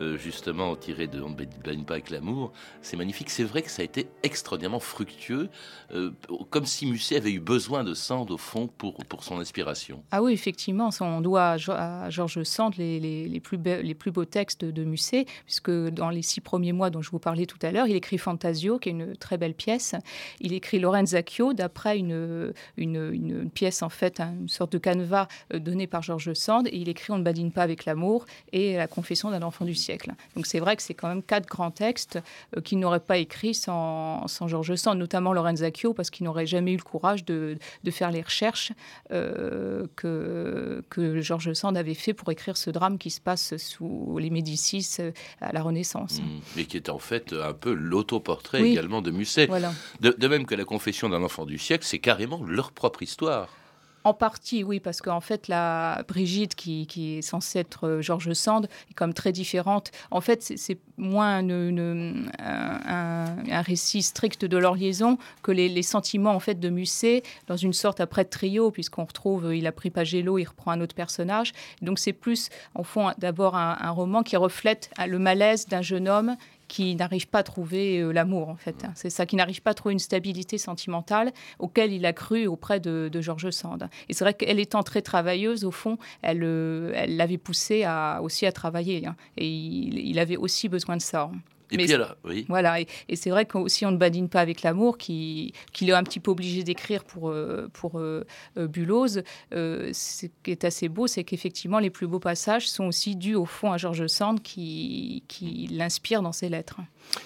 euh, 0.00 0.16
justement 0.18 0.76
tiré 0.76 1.06
de 1.06 1.20
On 1.20 1.30
ne 1.30 1.34
baigne 1.34 1.84
pas 1.84 1.94
avec 1.94 2.10
l'amour. 2.10 2.52
C'est 2.82 2.96
magnifique. 2.96 3.30
C'est 3.30 3.44
vrai 3.44 3.62
que 3.62 3.70
ça 3.70 3.82
a 3.82 3.84
été 3.84 4.08
extraordinairement 4.22 4.78
fructueux, 4.80 5.48
euh, 5.94 6.10
comme 6.50 6.66
si 6.66 6.86
Musset 6.86 7.16
avait 7.16 7.32
eu 7.32 7.40
besoin 7.40 7.82
de 7.82 7.94
Sand 7.94 8.30
au 8.30 8.36
fond 8.38 8.68
pour, 8.68 8.94
pour 9.06 9.24
son 9.24 9.38
inspiration. 9.40 10.02
Ah 10.10 10.22
oui, 10.22 10.32
effectivement, 10.32 10.90
ça, 10.90 11.04
on 11.04 11.20
doit 11.20 11.56
à, 11.68 12.10
Georges 12.10 12.42
Sand 12.44 12.74
les, 12.76 13.00
les- 13.00 13.26
les 13.28 13.40
plus 13.40 13.58
be- 13.58 13.80
les 13.80 13.94
plus 13.94 14.10
beaux 14.12 14.24
textes 14.26 14.64
de, 14.64 14.70
de 14.70 14.84
Musset, 14.84 15.24
puisque 15.44 15.70
dans 15.70 16.10
les 16.10 16.22
six 16.22 16.40
premiers 16.40 16.72
mois 16.72 16.90
dont 16.90 17.02
je 17.02 17.10
vous 17.10 17.18
parlais 17.18 17.46
tout 17.46 17.58
à 17.62 17.70
l'heure, 17.72 17.86
il 17.86 17.96
écrit 17.96 18.18
Fantasio, 18.18 18.78
qui 18.78 18.90
est 18.90 18.92
une 18.92 19.16
très 19.16 19.38
belle 19.38 19.54
pièce. 19.54 19.94
Il 20.40 20.52
écrit 20.52 20.78
Lorenzacchio, 20.78 21.52
d'après 21.52 21.98
une, 21.98 22.49
une, 22.76 23.10
une 23.12 23.50
pièce, 23.50 23.82
en 23.82 23.88
fait, 23.88 24.20
une 24.20 24.48
sorte 24.48 24.72
de 24.72 24.78
canevas 24.78 25.28
euh, 25.54 25.58
donné 25.58 25.86
par 25.86 26.02
Georges 26.02 26.34
Sand, 26.34 26.66
et 26.68 26.76
il 26.76 26.88
écrit 26.88 27.12
On 27.12 27.18
ne 27.18 27.22
badine 27.24 27.52
pas 27.52 27.62
avec 27.62 27.84
l'amour 27.84 28.26
et 28.52 28.76
La 28.76 28.86
confession 28.86 29.30
d'un 29.30 29.42
enfant 29.42 29.64
du 29.64 29.74
siècle. 29.74 30.12
Donc 30.36 30.46
c'est 30.46 30.60
vrai 30.60 30.76
que 30.76 30.82
c'est 30.82 30.94
quand 30.94 31.08
même 31.08 31.22
quatre 31.22 31.46
grands 31.48 31.70
textes 31.70 32.18
euh, 32.56 32.60
qu'il 32.60 32.78
n'aurait 32.78 33.00
pas 33.00 33.18
écrits 33.18 33.54
sans, 33.54 34.26
sans 34.28 34.48
Georges 34.48 34.74
Sand, 34.76 34.98
notamment 34.98 35.32
Lorenzacchio, 35.32 35.94
parce 35.94 36.10
qu'il 36.10 36.24
n'aurait 36.24 36.46
jamais 36.46 36.72
eu 36.72 36.76
le 36.76 36.82
courage 36.82 37.24
de, 37.24 37.56
de 37.84 37.90
faire 37.90 38.10
les 38.10 38.22
recherches 38.22 38.72
euh, 39.12 39.86
que, 39.96 40.82
que 40.88 41.20
Georges 41.20 41.52
Sand 41.52 41.76
avait 41.76 41.94
fait 41.94 42.14
pour 42.14 42.30
écrire 42.30 42.56
ce 42.56 42.70
drame 42.70 42.98
qui 42.98 43.10
se 43.10 43.20
passe 43.20 43.56
sous 43.56 44.18
les 44.18 44.30
Médicis 44.30 44.98
à 45.40 45.52
la 45.52 45.62
Renaissance. 45.62 46.20
Mm. 46.20 46.60
Et 46.60 46.64
qui 46.66 46.76
est 46.76 46.88
en 46.88 46.98
fait 46.98 47.32
un 47.32 47.52
peu 47.52 47.72
l'autoportrait 47.72 48.62
Oui. 48.62 48.72
également 48.72 49.02
de 49.02 49.10
Musset. 49.10 49.46
Voilà. 49.46 49.72
De, 50.00 50.14
de 50.16 50.28
même 50.28 50.46
que 50.46 50.54
La 50.54 50.64
confession 50.64 51.08
d'un 51.08 51.22
enfant 51.22 51.46
du 51.46 51.58
siècle, 51.58 51.84
c'est 51.86 51.98
carrément 51.98 52.39
leur 52.44 52.72
propre 52.72 53.02
histoire. 53.02 53.48
En 54.02 54.14
partie, 54.14 54.64
oui, 54.64 54.80
parce 54.80 55.02
qu'en 55.02 55.20
fait, 55.20 55.46
la 55.46 56.02
Brigitte, 56.08 56.54
qui, 56.54 56.86
est 57.18 57.22
censée 57.22 57.58
être 57.58 57.86
euh, 57.86 58.00
Georges 58.00 58.32
Sand, 58.32 58.66
est 58.90 58.94
comme 58.94 59.12
très 59.12 59.30
différente. 59.30 59.90
En 60.10 60.22
fait, 60.22 60.42
c'est- 60.42 60.78
moins 60.96 61.42
un, 62.38 63.62
récit 63.62 64.02
strict 64.02 64.44
de 64.44 64.56
leur 64.58 64.74
liaison 64.74 65.16
que 65.42 65.50
les, 65.50 65.82
sentiments 65.82 66.32
en 66.32 66.40
fait 66.40 66.60
de 66.60 66.68
Musset 66.68 67.22
dans 67.46 67.56
une 67.56 67.72
sorte 67.72 68.00
après 68.00 68.24
trio, 68.24 68.70
puisqu'on 68.70 69.04
retrouve, 69.04 69.46
euh, 69.46 69.56
il 69.56 69.66
a 69.66 69.72
pris 69.72 69.90
Pagello, 69.90 70.38
il 70.38 70.44
reprend 70.44 70.72
un 70.72 70.80
autre 70.80 70.94
personnage. 70.94 71.52
Donc 71.80 71.98
c'est 71.98 72.12
plus, 72.12 72.48
en 72.74 72.82
fond, 72.82 73.12
d'abord 73.18 73.56
un, 73.56 73.76
un 73.80 73.90
roman 73.90 74.22
qui 74.22 74.36
reflète 74.36 74.90
euh, 74.98 75.06
le 75.06 75.18
malaise 75.18 75.66
d'un 75.66 75.82
jeune 75.82 76.08
homme 76.08 76.36
qui 76.70 76.94
n'arrive 76.94 77.26
pas 77.26 77.40
à 77.40 77.42
trouver 77.42 77.98
euh, 77.98 78.12
l'amour, 78.12 78.48
en 78.48 78.54
fait. 78.54 78.84
hein. 78.84 78.92
C'est 78.94 79.10
ça, 79.10 79.26
qui 79.26 79.34
n'arrive 79.34 79.60
pas 79.60 79.72
à 79.72 79.74
trouver 79.74 79.92
une 79.92 79.98
stabilité 79.98 80.56
sentimentale 80.56 81.32
auquel 81.58 81.92
il 81.92 82.06
a 82.06 82.12
cru 82.12 82.46
auprès 82.46 82.78
de, 82.78 83.10
de 83.12 83.20
Georges 83.20 83.50
Sand. 83.50 83.88
Et 84.08 84.14
c'est 84.14 84.24
vrai 84.24 84.34
qu'elle 84.34 84.60
étant 84.60 84.84
très 84.84 85.02
travailleuse, 85.02 85.64
au 85.64 85.72
fond, 85.72 85.98
elle 86.22 86.42
euh, 86.44 87.06
l'avait 87.08 87.38
poussé 87.38 87.82
à, 87.84 88.20
aussi 88.22 88.46
à 88.46 88.52
travailler. 88.52 89.04
hein. 89.06 89.16
Et 89.36 89.48
il, 89.48 89.98
il 89.98 90.18
avait 90.20 90.36
aussi 90.36 90.68
besoin 90.68 90.96
de 90.96 91.02
ça. 91.02 91.30
Et 91.72 91.76
Mais 91.76 91.84
puis 91.84 91.94
alors, 91.94 92.16
oui. 92.24 92.46
Voilà, 92.48 92.80
et, 92.80 92.86
et 93.08 93.16
c'est 93.16 93.30
vrai 93.30 93.46
qu'aussi 93.46 93.86
on 93.86 93.90
ne 93.92 93.96
badine 93.96 94.28
pas 94.28 94.40
avec 94.40 94.62
l'amour, 94.62 94.98
qui- 94.98 95.52
qu'il 95.72 95.88
est 95.88 95.92
un 95.92 96.02
petit 96.02 96.20
peu 96.20 96.30
obligé 96.30 96.62
d'écrire 96.64 97.04
pour, 97.04 97.30
euh, 97.30 97.68
pour 97.72 97.98
euh, 97.98 98.24
euh, 98.58 98.66
Bulose. 98.66 99.22
Euh, 99.52 99.90
ce 99.92 100.26
qui 100.42 100.50
est 100.50 100.64
assez 100.64 100.88
beau, 100.88 101.06
c'est 101.06 101.24
qu'effectivement, 101.24 101.78
les 101.78 101.90
plus 101.90 102.06
beaux 102.06 102.18
passages 102.18 102.68
sont 102.68 102.84
aussi 102.86 103.16
dus 103.16 103.34
au 103.34 103.44
fond 103.46 103.72
à 103.72 103.76
Georges 103.78 104.06
Sand 104.08 104.42
qui, 104.42 105.22
qui 105.28 105.68
l'inspire 105.72 106.22
dans 106.22 106.32
ses 106.32 106.48
lettres. 106.48 106.78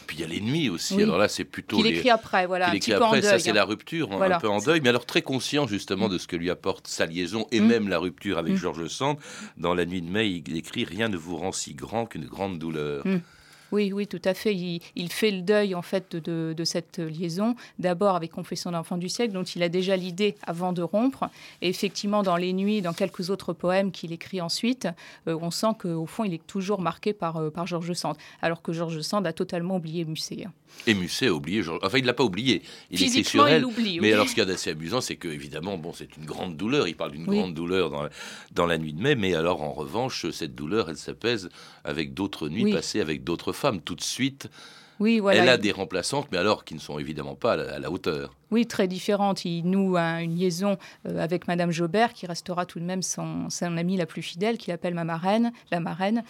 Puis 0.07 0.17
il 0.19 0.21
y 0.21 0.25
a 0.25 0.29
les 0.29 0.41
nuits 0.41 0.69
aussi. 0.71 0.95
Oui. 0.95 1.03
Alors 1.03 1.19
là, 1.19 1.29
c'est 1.29 1.45
plutôt. 1.45 1.77
Qu'il 1.77 1.87
les- 1.87 1.97
écrit 1.99 2.11
après, 2.11 2.47
voilà, 2.47 2.67
un 2.71 2.73
écrit 2.73 2.93
petit 2.93 2.99
peu 2.99 3.03
en 3.03 3.09
après, 3.09 3.23
ça 3.23 3.39
c'est 3.39 3.51
hein. 3.51 3.55
la 3.55 3.65
rupture, 3.65 4.09
Voilà. 4.11 4.37
un 4.37 4.41
peu 4.41 4.49
en 4.49 4.59
deuil, 4.61 4.81
mais 4.83 4.89
alors 4.89 5.05
très 5.07 5.23
conscient 5.23 5.67
justement 5.67 6.09
de 6.09 6.17
ce 6.19 6.27
que 6.27 6.37
lui 6.37 6.51
apporte 6.51 6.87
sa 6.87 7.07
liaison 7.07 7.47
et 7.51 7.61
Mm. 7.61 7.67
même 7.67 7.89
la 7.89 7.99
rupture 7.99 8.39
avec 8.39 8.53
Mm. 8.55 8.57
Georges 8.57 8.89
Sand. 8.89 9.17
Dans 9.57 9.75
La 9.75 9.85
nuit 9.87 10.03
de 10.03 10.09
mai, 10.11 10.43
il 10.47 10.57
écrit 10.57 10.85
Rien 10.85 11.09
ne 11.09 11.17
vous 11.17 11.37
rend 11.37 11.53
si 11.53 11.75
grand 11.75 12.07
qu'une 12.07 12.27
grande 12.27 12.59
douleur. 12.59 13.05
Oui, 13.75 13.93
oui, 13.93 14.07
tout 14.07 14.23
à 14.25 14.35
fait. 14.35 14.55
Il, 14.55 14.81
il 14.95 15.11
fait 15.11 15.31
le 15.33 15.43
deuil 15.43 15.75
en 15.75 15.83
fait 15.83 16.15
de, 16.17 16.55
cette 16.65 16.99
liaison. 16.99 17.57
D'abord 17.79 18.15
avec 18.17 18.31
Confession 18.31 18.71
d'enfant 18.71 18.97
du 18.97 19.09
siècle, 19.09 19.33
dont 19.35 19.43
il 19.43 19.63
a 19.63 19.69
déjà 19.69 19.97
l'idée 19.97 20.37
avant 20.47 20.73
de 20.73 20.83
rompre. 20.83 21.25
Et 21.61 21.69
effectivement, 21.69 22.23
dans 22.23 22.37
Les 22.37 22.53
Nuits, 22.53 22.83
dans 22.83 22.93
quelques 22.93 23.31
autres 23.31 23.53
poèmes 23.53 23.91
qu'il 23.91 24.13
écrit 24.13 24.41
ensuite, 24.41 24.87
euh, 25.29 25.37
on 25.43 25.51
sent 25.51 25.75
qu'au 25.81 26.07
fond, 26.07 26.25
il 26.25 26.35
est 26.35 26.47
toujours 26.47 26.81
marqué 26.81 27.13
par, 27.13 27.37
euh, 27.39 27.51
par 27.51 27.67
Georges 27.67 27.93
Sand, 27.95 28.17
alors 28.43 28.63
que 28.63 28.73
Georges 28.73 29.01
Sand 29.01 29.27
a 29.27 29.33
totalement 29.33 29.77
oublié 29.77 30.05
Musset. 30.05 30.45
hein. 30.47 30.53
Et 30.89 30.95
Musset 30.95 31.29
a 31.29 31.33
oublié, 31.33 31.63
Georges- 31.63 31.81
enfin 31.85 31.99
il 31.99 32.05
l'a 32.05 32.15
pas 32.15 32.25
oublié, 32.25 32.63
il 32.91 33.01
écrit 33.03 33.23
sur 33.25 33.47
il 33.49 33.53
elle. 33.55 33.63
l'oublie, 33.63 34.01
Mais 34.01 34.09
oui. 34.09 34.13
alors 34.13 34.27
ce 34.29 34.35
qu'il 34.35 34.41
y 34.41 34.43
a 34.43 34.45
d'assez 34.45 34.71
amusant, 34.71 35.01
c'est 35.01 35.15
que 35.17 35.29
évidemment, 35.29 35.79
bon, 35.79 35.93
c'est 35.93 36.17
une 36.17 36.25
grande 36.25 36.57
douleur. 36.57 36.89
Il 36.89 36.97
parle 36.97 37.13
d'une 37.13 37.29
Oui. 37.29 37.39
grande 37.39 37.55
douleur 37.55 37.91
dans 37.91 38.03
la, 38.03 38.11
dans 38.53 38.67
la 38.67 38.77
nuit 38.79 38.93
de 38.93 39.01
mai, 39.01 39.15
mais 39.15 39.35
alors 39.35 39.63
en 39.63 39.73
revanche, 39.73 40.29
cette 40.33 40.55
douleur, 40.57 40.91
elle 40.91 40.97
s'apaise 40.97 41.49
avec 41.85 42.13
d'autres 42.13 42.49
nuits 42.49 42.65
Oui. 42.65 42.73
passées 42.73 43.01
avec 43.01 43.23
d'autres 43.23 43.53
femmes. 43.53 43.64
Tout 43.85 43.95
de 43.95 44.01
suite, 44.03 44.49
Oui, 45.01 45.19
voilà. 45.19 45.43
Elle 45.43 45.49
a 45.49 45.57
des 45.57 45.73
remplaçantes, 45.73 46.29
mais 46.31 46.39
alors 46.39 46.65
qui 46.65 46.75
ne 46.75 46.81
sont 46.81 46.99
évidemment 46.99 47.35
pas 47.35 47.55
à 47.55 47.79
la 47.79 47.91
hauteur. 47.91 48.35
Oui, 48.51 48.67
très 48.67 48.89
différente. 48.89 49.45
Il 49.45 49.65
noue 49.65 49.97
une 49.97 50.37
liaison 50.37 50.77
euh, 51.07 51.23
avec 51.23 51.49
Madame 51.49 51.71
Jobert, 51.71 52.13
qui 52.13 52.27
restera 52.27 52.67
tout 52.67 52.79
de 52.79 52.85
même 52.85 53.03
son, 53.03 53.49
son 53.51 53.77
amie 53.77 53.97
la 53.97 54.07
plus 54.07 54.23
fidèle, 54.23 54.59
qu'il 54.59 54.73
appelle 54.73 54.95
ma 54.95 55.05
marraine, 55.05 55.53
la 55.71 55.81
marraine. 55.81 56.23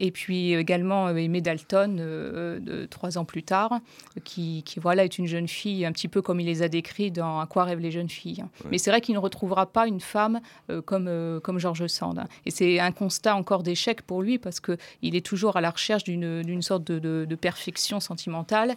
Et 0.00 0.10
puis 0.10 0.54
également 0.54 1.08
euh, 1.08 1.16
Aimée 1.16 1.40
Dalton, 1.40 1.98
euh, 2.00 2.58
de, 2.60 2.86
trois 2.86 3.18
ans 3.18 3.24
plus 3.24 3.42
tard, 3.42 3.80
qui, 4.24 4.62
qui, 4.64 4.80
voilà, 4.80 5.04
est 5.04 5.18
une 5.18 5.26
jeune 5.26 5.48
fille, 5.48 5.84
un 5.84 5.92
petit 5.92 6.08
peu 6.08 6.22
comme 6.22 6.40
il 6.40 6.46
les 6.46 6.62
a 6.62 6.68
décrits 6.68 7.10
dans 7.10 7.40
À 7.40 7.46
quoi 7.46 7.64
rêvent 7.64 7.80
les 7.80 7.90
jeunes 7.90 8.10
filles. 8.10 8.44
Mais 8.70 8.78
c'est 8.78 8.90
vrai 8.90 9.00
qu'il 9.00 9.14
ne 9.14 9.20
retrouvera 9.20 9.66
pas 9.66 9.86
une 9.86 10.00
femme 10.00 10.40
comme, 10.84 11.40
comme 11.42 11.58
Georges 11.58 11.86
Sand. 11.86 12.24
Et 12.46 12.50
c'est 12.50 12.78
un 12.80 12.92
constat 12.92 13.34
encore 13.36 13.62
d'échec 13.62 14.02
pour 14.02 14.22
lui, 14.22 14.38
parce 14.38 14.60
qu'il 14.60 15.16
est 15.16 15.24
toujours 15.24 15.56
à 15.56 15.60
la 15.60 15.70
recherche 15.70 16.04
d'une 16.04 16.62
sorte 16.62 16.84
de, 16.84 16.98
de, 16.98 17.26
de 17.28 17.34
perfection 17.34 18.00
sentimentale. 18.00 18.76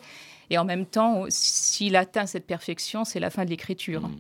Et 0.50 0.58
en 0.58 0.66
même 0.66 0.86
temps, 0.86 1.26
s'il 1.30 1.96
atteint 1.96 2.26
cette 2.26 2.46
perfection, 2.46 3.06
c'est 3.06 3.20
la 3.20 3.30
fin 3.30 3.46
de 3.46 3.50
l'écriture. 3.50 4.08
Mmh. 4.08 4.16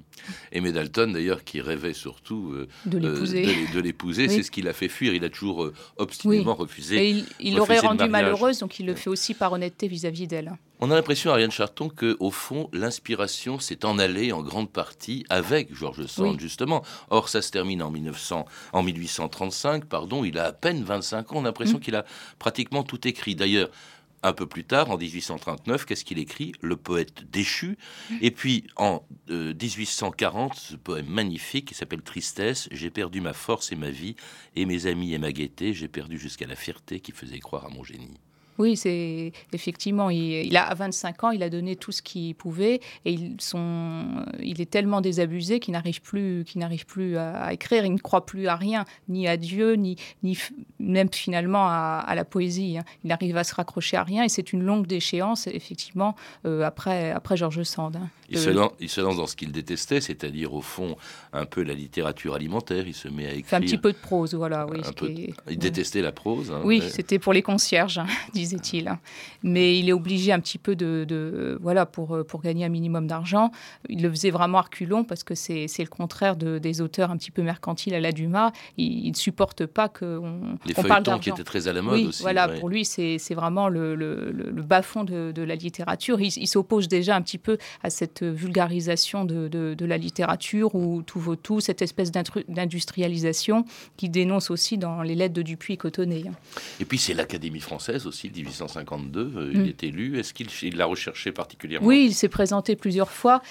Et 0.51 0.61
Medalton, 0.61 1.11
d'ailleurs, 1.11 1.43
qui 1.43 1.61
rêvait 1.61 1.93
surtout 1.93 2.51
euh, 2.53 2.67
de 2.85 3.79
l'épouser, 3.79 4.29
c'est 4.29 4.43
ce 4.43 4.51
qui 4.51 4.61
l'a 4.61 4.73
fait 4.73 4.89
fuir. 4.89 5.13
Il 5.13 5.23
a 5.23 5.29
toujours 5.29 5.63
euh, 5.63 5.73
obstinément 5.97 6.55
refusé. 6.55 7.09
Et 7.09 7.25
il 7.39 7.55
l'aurait 7.55 7.79
rendue 7.79 8.07
malheureuse, 8.07 8.59
donc 8.59 8.79
il 8.79 8.85
le 8.85 8.95
fait 8.95 9.09
aussi 9.09 9.33
par 9.33 9.53
honnêteté 9.53 9.87
vis-à-vis 9.87 10.27
d'elle. 10.27 10.53
On 10.81 10.91
a 10.91 10.95
l'impression, 10.95 11.31
Ariane 11.31 11.51
Charton, 11.51 11.87
que 11.87 12.17
au 12.19 12.31
fond, 12.31 12.69
l'inspiration 12.73 13.59
s'est 13.59 13.85
en 13.85 13.97
allée 13.97 14.33
en 14.33 14.41
grande 14.41 14.69
partie 14.69 15.25
avec 15.29 15.73
Georges 15.73 16.05
Sand, 16.05 16.37
justement. 16.39 16.83
Or, 17.09 17.29
ça 17.29 17.41
se 17.41 17.49
termine 17.49 17.81
en, 17.81 17.89
1900, 17.89 18.45
en 18.73 18.83
1835, 18.83 19.85
pardon, 19.85 20.25
il 20.25 20.37
a 20.37 20.45
à 20.45 20.51
peine 20.51 20.83
25 20.83 21.31
ans. 21.31 21.35
On 21.37 21.41
a 21.41 21.43
l'impression 21.45 21.77
mmh. 21.77 21.81
qu'il 21.81 21.95
a 21.95 22.05
pratiquement 22.39 22.83
tout 22.83 23.07
écrit. 23.07 23.35
D'ailleurs, 23.35 23.69
un 24.25 24.33
peu 24.33 24.47
plus 24.47 24.63
tard, 24.63 24.89
en 24.89 24.97
1839, 24.97 25.85
qu'est-ce 25.85 26.03
qu'il 26.03 26.17
écrit? 26.17 26.53
Le 26.61 26.75
poète 26.75 27.29
déchu. 27.29 27.77
Et 28.21 28.31
puis 28.31 28.65
en 28.75 29.03
1840, 29.29 30.51
euh, 30.51 30.55
ce 30.55 30.75
poème 30.75 31.07
magnifique 31.07 31.67
qui 31.67 31.75
s'appelle 31.75 32.01
Tristesse, 32.01 32.67
J'ai 32.71 32.89
perdu 32.89 33.21
ma 33.21 33.33
force 33.33 33.71
et 33.71 33.75
ma 33.75 33.91
vie, 33.91 34.15
et 34.55 34.65
mes 34.65 34.87
amis 34.87 35.13
et 35.13 35.19
ma 35.19 35.31
gaieté, 35.31 35.73
j'ai 35.73 35.87
perdu 35.87 36.17
jusqu'à 36.17 36.47
la 36.47 36.55
fierté 36.55 36.99
qui 36.99 37.11
faisait 37.11 37.39
croire 37.39 37.65
à 37.65 37.69
mon 37.69 37.83
génie. 37.83 38.19
Oui, 38.57 38.77
c'est 38.77 39.31
effectivement, 39.53 40.09
il, 40.09 40.55
a 40.55 40.63
à 40.63 40.73
25 40.73 41.23
ans, 41.23 41.31
il 41.31 41.43
a 41.43 41.49
donné 41.49 41.75
tout 41.75 41.91
ce 41.91 42.01
qu'il 42.01 42.35
pouvait 42.35 42.79
et 43.03 43.11
il, 43.11 43.37
il 44.41 44.61
est 44.61 44.69
tellement 44.69 45.01
désabusé 45.01 45.59
qu'il 45.59 45.73
n'arrive 45.73 46.01
plus, 46.01 46.43
qu'il 46.45 46.61
n'arrive 46.61 46.85
plus 46.85 47.17
à, 47.17 47.51
écrire, 47.53 47.85
il 47.85 47.93
ne 47.93 47.99
croit 47.99 48.25
plus 48.25 48.47
à 48.47 48.55
rien, 48.55 48.85
ni 49.09 49.27
à 49.27 49.37
Dieu, 49.37 49.73
ni, 49.73 49.97
ni 50.23 50.37
même 50.79 51.09
finalement 51.11 51.67
à, 51.67 52.13
la 52.15 52.25
poésie. 52.25 52.77
Hein. 52.77 52.83
Il 53.03 53.07
n'arrive 53.09 53.37
à 53.37 53.43
se 53.43 53.53
raccrocher 53.55 53.97
à 53.97 54.03
rien 54.03 54.23
et 54.23 54.29
c'est 54.29 54.53
une 54.53 54.63
longue 54.63 54.87
déchéance, 54.87 55.47
effectivement, 55.47 56.15
euh, 56.45 56.63
après, 56.63 57.11
après 57.11 57.37
Georges 57.37 57.63
Sand. 57.63 57.97
Hein. 57.97 58.09
Il, 58.29 58.39
se 58.39 58.49
lance, 58.49 58.71
il, 58.79 58.89
se 58.89 59.01
lance, 59.01 59.17
dans 59.17 59.27
ce 59.27 59.35
qu'il 59.35 59.51
détestait, 59.51 60.01
c'est-à-dire 60.01 60.53
au 60.53 60.61
fond 60.61 60.95
un 61.33 61.45
peu 61.45 61.61
la 61.61 61.73
littérature 61.73 62.33
alimentaire. 62.35 62.87
Il 62.87 62.93
se 62.93 63.07
met 63.07 63.27
à 63.27 63.33
écrire. 63.33 63.59
un 63.59 63.61
petit 63.61 63.77
peu 63.77 63.91
de 63.91 63.97
prose, 63.97 64.33
voilà. 64.33 64.65
Oui, 64.67 64.79
Il 65.49 65.57
détestait 65.57 66.01
la 66.01 66.11
prose. 66.11 66.51
Hein, 66.51 66.61
oui, 66.63 66.81
c'était 66.89 67.19
pour 67.19 67.33
les 67.33 67.41
concierges, 67.41 68.01
disait-il. 68.45 68.97
Mais 69.43 69.79
il 69.79 69.89
est 69.89 69.93
obligé 69.93 70.31
un 70.31 70.39
petit 70.39 70.57
peu 70.57 70.75
de, 70.75 71.57
voilà 71.61 71.85
pour 71.85 72.25
pour 72.27 72.41
gagner 72.41 72.65
un 72.65 72.69
minimum 72.69 73.07
d'argent. 73.07 73.51
Il 73.89 74.01
le 74.01 74.09
faisait 74.09 74.31
vraiment 74.31 74.61
reculons 74.61 75.03
parce 75.03 75.23
que 75.23 75.35
c'est 75.35 75.67
le 75.77 75.87
contraire 75.87 76.35
de, 76.35 76.57
des 76.57 76.81
auteurs 76.81 77.11
un 77.11 77.17
petit 77.17 77.31
peu 77.31 77.41
mercantiles 77.41 77.93
à 77.93 77.99
la 77.99 78.11
Dumas. 78.11 78.51
Il 78.77 79.09
ne 79.09 79.15
supporte 79.15 79.65
pas 79.65 79.89
qu'on 79.89 80.57
les 80.65 80.73
feuilletons 80.73 81.19
qui 81.19 81.29
étaient 81.29 81.43
très 81.43 81.67
à 81.67 81.73
la 81.73 81.81
mode 81.81 81.95
oui, 81.95 82.07
aussi. 82.07 82.21
Voilà, 82.21 82.47
pour 82.47 82.69
lui 82.69 82.85
c'est 82.85 83.35
vraiment 83.35 83.69
le, 83.69 83.95
le, 83.95 84.31
le 84.31 84.61
bas-fond 84.61 85.03
de, 85.03 85.31
de, 85.33 85.43
la 85.43 85.55
littérature. 85.55 86.19
il 86.21 86.47
s'oppose 86.47 86.87
déjà 86.87 87.15
un 87.15 87.21
petit 87.21 87.37
peu 87.37 87.57
à 87.83 87.89
cette 87.89 88.23
vulgarisation 88.23 89.25
de, 89.25 89.47
de, 89.47 89.85
la 89.85 89.97
littérature 89.97 90.75
où 90.75 91.01
tout 91.03 91.19
vaut 91.19 91.35
tout, 91.35 91.59
cette 91.59 91.81
espèce 91.81 92.11
d'industrialisation 92.11 93.65
qui 93.97 94.09
dénonce 94.09 94.49
aussi 94.49 94.77
dans 94.77 95.01
les 95.01 95.15
lettres 95.15 95.33
de 95.33 95.41
Dupuis 95.41 95.73
et 95.73 95.77
Cotonnet. 95.77 96.23
Et 96.79 96.85
puis 96.85 96.97
c'est 96.97 97.13
l'Académie 97.13 97.59
française 97.59 98.07
aussi, 98.07 98.29
1852, 98.35 99.33
euh, 99.35 99.51
il 99.53 99.61
mm. 99.61 99.65
est 99.65 99.83
élu. 99.83 100.19
Est-ce 100.19 100.33
qu'il 100.33 100.77
l'a 100.77 100.85
recherché 100.85 101.31
particulièrement 101.31 101.87
Oui, 101.87 102.05
il 102.07 102.13
s'est 102.13 102.29
présenté 102.29 102.75
plusieurs 102.75 103.11
fois 103.11 103.41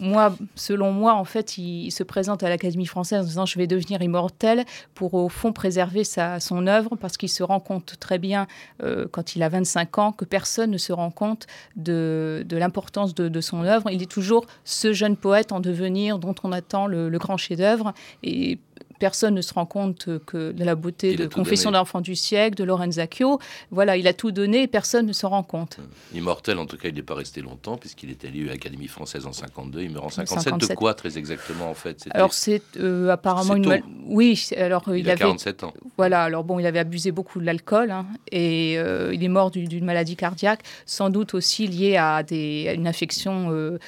moi, 0.00 0.34
selon 0.54 0.92
moi, 0.92 1.14
en 1.14 1.24
fait, 1.24 1.58
il, 1.58 1.90
se 1.90 2.02
présente 2.02 2.42
à 2.42 2.48
l'Académie 2.48 2.86
française 2.86 3.20
en 3.20 3.24
disant 3.24 3.46
je 3.46 3.58
vais 3.58 3.66
devenir 3.66 4.02
immortel 4.02 4.64
pour 4.94 5.14
au 5.14 5.28
fond 5.28 5.52
préserver 5.52 6.04
sa, 6.04 6.40
son 6.40 6.66
œuvre 6.66 6.96
parce 6.96 7.16
qu'il 7.16 7.28
se 7.28 7.42
rend 7.42 7.60
compte 7.60 7.94
très 8.00 8.18
bien 8.18 8.46
euh, 8.82 9.06
quand 9.10 9.36
il 9.36 9.42
a 9.42 9.48
25 9.48 9.98
ans 9.98 10.12
que 10.12 10.24
personne 10.24 10.70
ne 10.70 10.78
se 10.78 10.92
rend 10.92 11.10
compte 11.10 11.46
de, 11.76 12.44
de 12.46 12.56
l'importance 12.56 13.14
de, 13.14 13.28
de, 13.28 13.40
son 13.40 13.64
œuvre. 13.64 13.90
Il 13.90 14.02
est 14.02 14.10
toujours 14.10 14.46
ce 14.64 14.92
jeune 14.92 15.16
poète 15.16 15.52
en 15.52 15.60
devenir 15.60 16.18
dont 16.18 16.34
on 16.42 16.50
attend 16.52 16.86
le, 16.86 17.08
le 17.08 17.18
grand 17.18 17.36
chef-d'œuvre 17.36 17.94
et 18.22 18.58
personne 18.98 19.34
ne 19.34 19.42
se 19.42 19.54
rend 19.54 19.66
compte 19.66 20.08
que 20.26 20.52
de 20.52 20.64
la 20.64 20.74
beauté 20.74 21.16
de 21.16 21.26
Confession 21.26 21.70
d'enfant 21.70 22.00
du 22.00 22.14
siècle, 22.14 22.56
de 22.56 22.64
Lorenzacchio. 22.64 23.38
Voilà, 23.70 23.96
il 23.96 24.06
a 24.06 24.12
tout 24.12 24.30
donné 24.30 24.62
et 24.62 24.66
personne 24.66 25.06
ne 25.06 25.12
se 25.12 25.26
rend 25.26 25.42
compte. 25.42 25.78
Euh, 25.80 26.16
immortel, 26.16 26.58
en 26.58 26.66
tout 26.66 26.76
cas, 26.76 26.88
il 26.88 26.94
n'est 26.94 27.02
pas 27.02 27.14
resté 27.14 27.40
longtemps 27.40 27.76
puisqu'il 27.76 28.10
est 28.10 28.24
élu 28.24 28.48
à 28.48 28.52
l'Académie 28.52 28.88
française 28.88 29.26
en 29.26 29.32
52. 29.32 29.82
Il 29.82 29.90
meurt 29.90 30.06
en 30.06 30.10
57. 30.10 30.70
De 30.70 30.74
quoi 30.74 30.94
très 30.94 31.18
exactement 31.18 31.70
en 31.70 31.74
fait? 31.74 32.06
Alors 32.10 32.32
c'est 32.32 32.62
euh, 32.78 33.08
apparemment 33.10 33.56
une. 33.56 33.82
Oui, 34.06 34.48
alors 34.56 34.84
il, 34.88 34.98
il 34.98 35.08
a 35.08 35.12
avait 35.12 35.20
47 35.20 35.64
ans. 35.64 35.74
Voilà, 35.96 36.22
alors 36.22 36.44
bon, 36.44 36.58
il 36.58 36.66
avait 36.66 36.78
abusé 36.78 37.10
beaucoup 37.12 37.40
de 37.40 37.46
l'alcool 37.46 37.90
hein, 37.90 38.06
et 38.30 38.78
euh, 38.78 39.14
il 39.14 39.22
est 39.24 39.28
mort 39.28 39.50
d'une 39.50 39.84
maladie 39.84 40.16
cardiaque, 40.16 40.62
sans 40.86 41.10
doute 41.10 41.34
aussi 41.34 41.66
liée 41.66 41.96
à, 41.96 42.22
des, 42.22 42.72
une 42.74 42.86
infection 42.86 43.78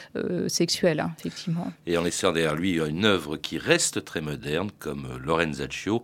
sexuelle, 0.48 1.00
hein, 1.00 1.12
effectivement. 1.18 1.72
Et 1.86 1.96
en 1.96 2.02
laissant 2.02 2.32
derrière 2.32 2.54
lui 2.54 2.78
une 2.78 3.04
œuvre 3.04 3.36
qui 3.36 3.58
reste 3.58 4.04
très 4.04 4.20
moderne, 4.20 4.70
comme 4.78 4.95
Lorenzaccio, 5.18 6.02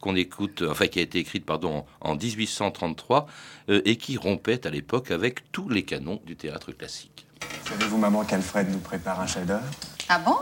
qu'on 0.00 0.16
écoute, 0.16 0.62
enfin 0.68 0.86
qui 0.88 0.98
a 0.98 1.02
été 1.02 1.18
écrite 1.18 1.44
pardon 1.44 1.84
en 2.00 2.16
1833 2.16 3.26
euh, 3.68 3.82
et 3.84 3.96
qui 3.96 4.16
rompait 4.16 4.66
à 4.66 4.70
l'époque 4.70 5.10
avec 5.10 5.52
tous 5.52 5.68
les 5.68 5.84
canons 5.84 6.20
du 6.24 6.36
théâtre 6.36 6.72
classique. 6.72 7.26
Savez-vous 7.68 7.98
maman 7.98 8.24
qu'Alfred 8.24 8.70
nous 8.70 8.78
prépare 8.78 9.20
un 9.20 9.26
chef-d'œuvre? 9.26 9.64
Ah 10.08 10.18
bon? 10.18 10.36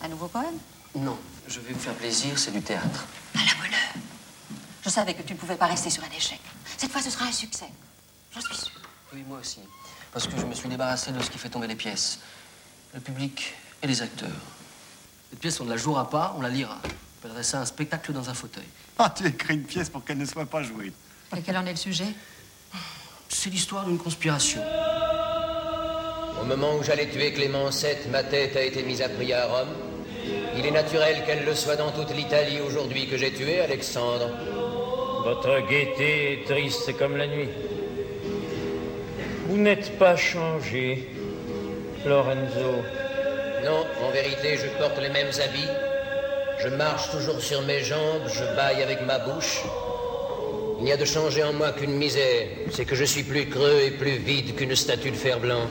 Un 0.00 0.08
nouveau 0.08 0.28
poème? 0.28 0.58
Non, 0.94 1.16
je 1.48 1.60
vais 1.60 1.72
vous 1.72 1.78
faire 1.78 1.94
plaisir, 1.94 2.38
c'est 2.38 2.52
du 2.52 2.62
théâtre. 2.62 3.06
À 3.34 3.38
la 3.38 3.54
bonne 3.60 3.74
heure. 3.74 4.02
Je 4.84 4.88
savais 4.88 5.14
que 5.14 5.22
tu 5.22 5.34
ne 5.34 5.38
pouvais 5.38 5.56
pas 5.56 5.66
rester 5.66 5.90
sur 5.90 6.02
un 6.04 6.16
échec. 6.16 6.40
Cette 6.76 6.90
fois, 6.90 7.02
ce 7.02 7.10
sera 7.10 7.26
un 7.26 7.32
succès. 7.32 7.68
J'en 8.34 8.40
suis 8.40 8.56
sûre. 8.56 8.80
Oui, 9.12 9.22
moi 9.28 9.38
aussi. 9.40 9.60
Parce 10.12 10.26
que 10.26 10.36
je 10.38 10.46
me 10.46 10.54
suis 10.54 10.68
débarrassé 10.68 11.12
de 11.12 11.20
ce 11.20 11.30
qui 11.30 11.38
fait 11.38 11.48
tomber 11.48 11.66
les 11.66 11.76
pièces. 11.76 12.20
Le 12.94 13.00
public 13.00 13.54
et 13.82 13.86
les 13.86 14.02
acteurs. 14.02 14.28
Cette 15.30 15.38
pièce, 15.38 15.60
on 15.60 15.64
ne 15.64 15.70
la 15.70 15.76
jouera 15.76 16.10
pas, 16.10 16.34
on 16.36 16.40
la 16.40 16.48
lira 16.48 16.80
appellerait 17.20 17.42
ça 17.42 17.60
un 17.60 17.66
spectacle 17.66 18.12
dans 18.12 18.30
un 18.30 18.34
fauteuil. 18.34 18.64
Ah, 18.98 19.12
tu 19.14 19.26
écris 19.26 19.54
une 19.54 19.64
pièce 19.64 19.90
pour 19.90 20.02
qu'elle 20.04 20.16
ne 20.16 20.24
soit 20.24 20.46
pas 20.46 20.62
jouée. 20.62 20.90
Et 21.36 21.42
quel 21.42 21.56
en 21.56 21.66
est 21.66 21.72
le 21.72 21.76
sujet? 21.76 22.06
C'est 23.28 23.50
l'histoire 23.50 23.84
d'une 23.84 23.98
conspiration. 23.98 24.62
Au 26.40 26.44
moment 26.44 26.76
où 26.76 26.82
j'allais 26.82 27.08
tuer 27.10 27.32
Clément 27.32 27.68
VII, 27.68 28.10
ma 28.10 28.24
tête 28.24 28.56
a 28.56 28.62
été 28.62 28.82
mise 28.82 29.02
à 29.02 29.10
prix 29.10 29.32
à 29.34 29.46
Rome. 29.46 29.68
Il 30.56 30.64
est 30.64 30.70
naturel 30.70 31.22
qu'elle 31.26 31.44
le 31.44 31.54
soit 31.54 31.76
dans 31.76 31.92
toute 31.92 32.14
l'Italie 32.16 32.60
aujourd'hui 32.60 33.08
que 33.08 33.18
j'ai 33.18 33.32
tué 33.32 33.60
Alexandre. 33.60 34.30
Votre 35.22 35.60
gaieté 35.68 36.32
est 36.32 36.46
triste 36.46 36.96
comme 36.98 37.16
la 37.16 37.26
nuit. 37.26 37.50
Vous 39.46 39.58
n'êtes 39.58 39.98
pas 39.98 40.16
changé, 40.16 41.10
Lorenzo. 42.06 42.82
Non, 43.64 43.84
en 44.02 44.10
vérité, 44.10 44.56
je 44.56 44.78
porte 44.78 44.98
les 44.98 45.10
mêmes 45.10 45.32
habits, 45.44 45.68
je 46.62 46.68
marche 46.68 47.10
toujours 47.10 47.40
sur 47.40 47.62
mes 47.62 47.82
jambes, 47.82 48.28
je 48.28 48.44
baille 48.56 48.82
avec 48.82 49.00
ma 49.02 49.18
bouche. 49.18 49.62
Il 50.78 50.84
n'y 50.84 50.92
a 50.92 50.96
de 50.96 51.04
changer 51.04 51.42
en 51.42 51.52
moi 51.52 51.72
qu'une 51.72 51.96
misère, 51.96 52.48
c'est 52.70 52.84
que 52.84 52.94
je 52.94 53.04
suis 53.04 53.22
plus 53.22 53.48
creux 53.48 53.80
et 53.80 53.90
plus 53.90 54.18
vide 54.18 54.54
qu'une 54.56 54.76
statue 54.76 55.10
de 55.10 55.16
fer 55.16 55.40
blanc. 55.40 55.66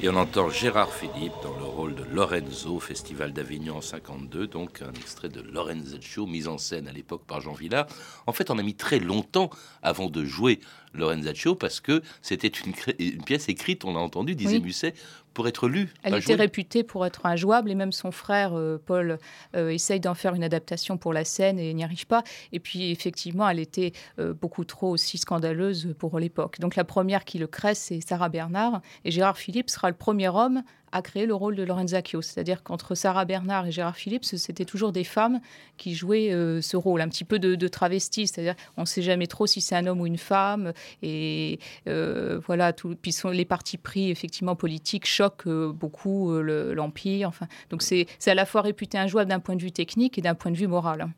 Et 0.00 0.08
on 0.08 0.14
entend 0.14 0.48
Gérard 0.48 0.92
Philippe 0.92 1.32
dans 1.42 1.56
le 1.56 1.64
rôle 1.64 1.96
de 1.96 2.04
Lorenzo, 2.04 2.78
Festival 2.78 3.32
d'Avignon 3.32 3.78
en 3.78 3.80
52, 3.80 4.46
donc 4.46 4.82
un 4.82 4.92
extrait 4.92 5.28
de 5.28 5.40
Lorenzo, 5.40 6.26
mis 6.26 6.46
en 6.46 6.58
scène 6.58 6.86
à 6.86 6.92
l'époque 6.92 7.24
par 7.26 7.40
Jean 7.40 7.52
Villard. 7.52 7.86
En 8.28 8.32
fait, 8.32 8.50
on 8.50 8.58
a 8.58 8.62
mis 8.62 8.76
très 8.76 9.00
longtemps 9.00 9.50
avant 9.82 10.08
de 10.08 10.24
jouer 10.24 10.60
Lorenzaccio 10.94 11.54
parce 11.54 11.80
que 11.80 12.02
c'était 12.22 12.48
une, 12.48 12.72
une, 12.98 13.22
pièce 13.22 13.48
écrite, 13.48 13.84
on 13.84 13.94
l'a 13.94 14.00
entendu, 14.00 14.34
disait 14.34 14.60
Musset, 14.60 14.94
pour 15.38 15.46
être 15.46 15.68
lue. 15.68 15.88
Elle 16.02 16.16
était 16.16 16.34
réputée 16.34 16.82
pour 16.82 17.06
être 17.06 17.24
injouable 17.24 17.70
et 17.70 17.76
même 17.76 17.92
son 17.92 18.10
frère 18.10 18.54
euh, 18.54 18.82
Paul 18.84 19.18
euh, 19.54 19.68
essaye 19.68 20.00
d'en 20.00 20.14
faire 20.14 20.34
une 20.34 20.42
adaptation 20.42 20.98
pour 20.98 21.12
la 21.12 21.24
scène 21.24 21.60
et 21.60 21.72
n'y 21.74 21.84
arrive 21.84 22.08
pas. 22.08 22.24
Et 22.50 22.58
puis 22.58 22.90
effectivement, 22.90 23.48
elle 23.48 23.60
était 23.60 23.92
euh, 24.18 24.34
beaucoup 24.34 24.64
trop 24.64 24.90
aussi 24.90 25.16
scandaleuse 25.16 25.94
pour 25.96 26.18
l'époque. 26.18 26.58
Donc 26.58 26.74
la 26.74 26.82
première 26.82 27.24
qui 27.24 27.38
le 27.38 27.46
crée, 27.46 27.76
c'est 27.76 28.00
Sarah 28.00 28.28
Bernard 28.28 28.80
et 29.04 29.12
Gérard 29.12 29.38
Philippe 29.38 29.70
sera 29.70 29.90
le 29.90 29.96
premier 29.96 30.28
homme 30.28 30.64
à 30.92 31.02
créer 31.02 31.26
le 31.26 31.34
rôle 31.34 31.56
de 31.56 31.62
Lorenzacchio. 31.62 32.22
C'est-à-dire 32.22 32.62
qu'entre 32.62 32.94
Sarah 32.94 33.24
Bernard 33.24 33.66
et 33.66 33.72
Gérard 33.72 33.96
Philippe, 33.96 34.24
c'était 34.24 34.64
toujours 34.64 34.92
des 34.92 35.04
femmes 35.04 35.40
qui 35.76 35.94
jouaient 35.94 36.32
euh, 36.32 36.60
ce 36.60 36.76
rôle, 36.76 37.00
un 37.00 37.08
petit 37.08 37.24
peu 37.24 37.38
de, 37.38 37.68
travesti. 37.68 38.26
C'est-à-dire 38.26 38.54
on 38.76 38.82
ne 38.82 38.86
sait 38.86 39.02
jamais 39.02 39.26
trop 39.26 39.46
si 39.46 39.60
c'est 39.60 39.76
un 39.76 39.86
homme 39.86 40.00
ou 40.00 40.06
une 40.06 40.18
femme. 40.18 40.72
Et 41.02 41.58
euh, 41.86 42.40
voilà, 42.46 42.72
tout, 42.72 42.96
puis 43.00 43.14
les 43.32 43.44
partis 43.44 43.78
pris 43.78 44.10
effectivement 44.10 44.56
politiques 44.56 45.06
choquent 45.06 45.46
euh, 45.46 45.72
beaucoup 45.72 46.32
l'Empire. 46.40 47.28
enfin, 47.28 47.46
donc 47.70 47.82
c'est 47.82 48.06
à 48.26 48.34
la 48.34 48.46
fois 48.46 48.62
réputé 48.62 48.98
injouable 48.98 49.30
d'un 49.30 49.40
point 49.40 49.56
de 49.56 49.62
vue 49.62 49.72
technique 49.72 50.18
et 50.18 50.22
d'un 50.22 50.34
point 50.34 50.50
de 50.50 50.56
vue 50.56 50.66
moral. 50.66 51.08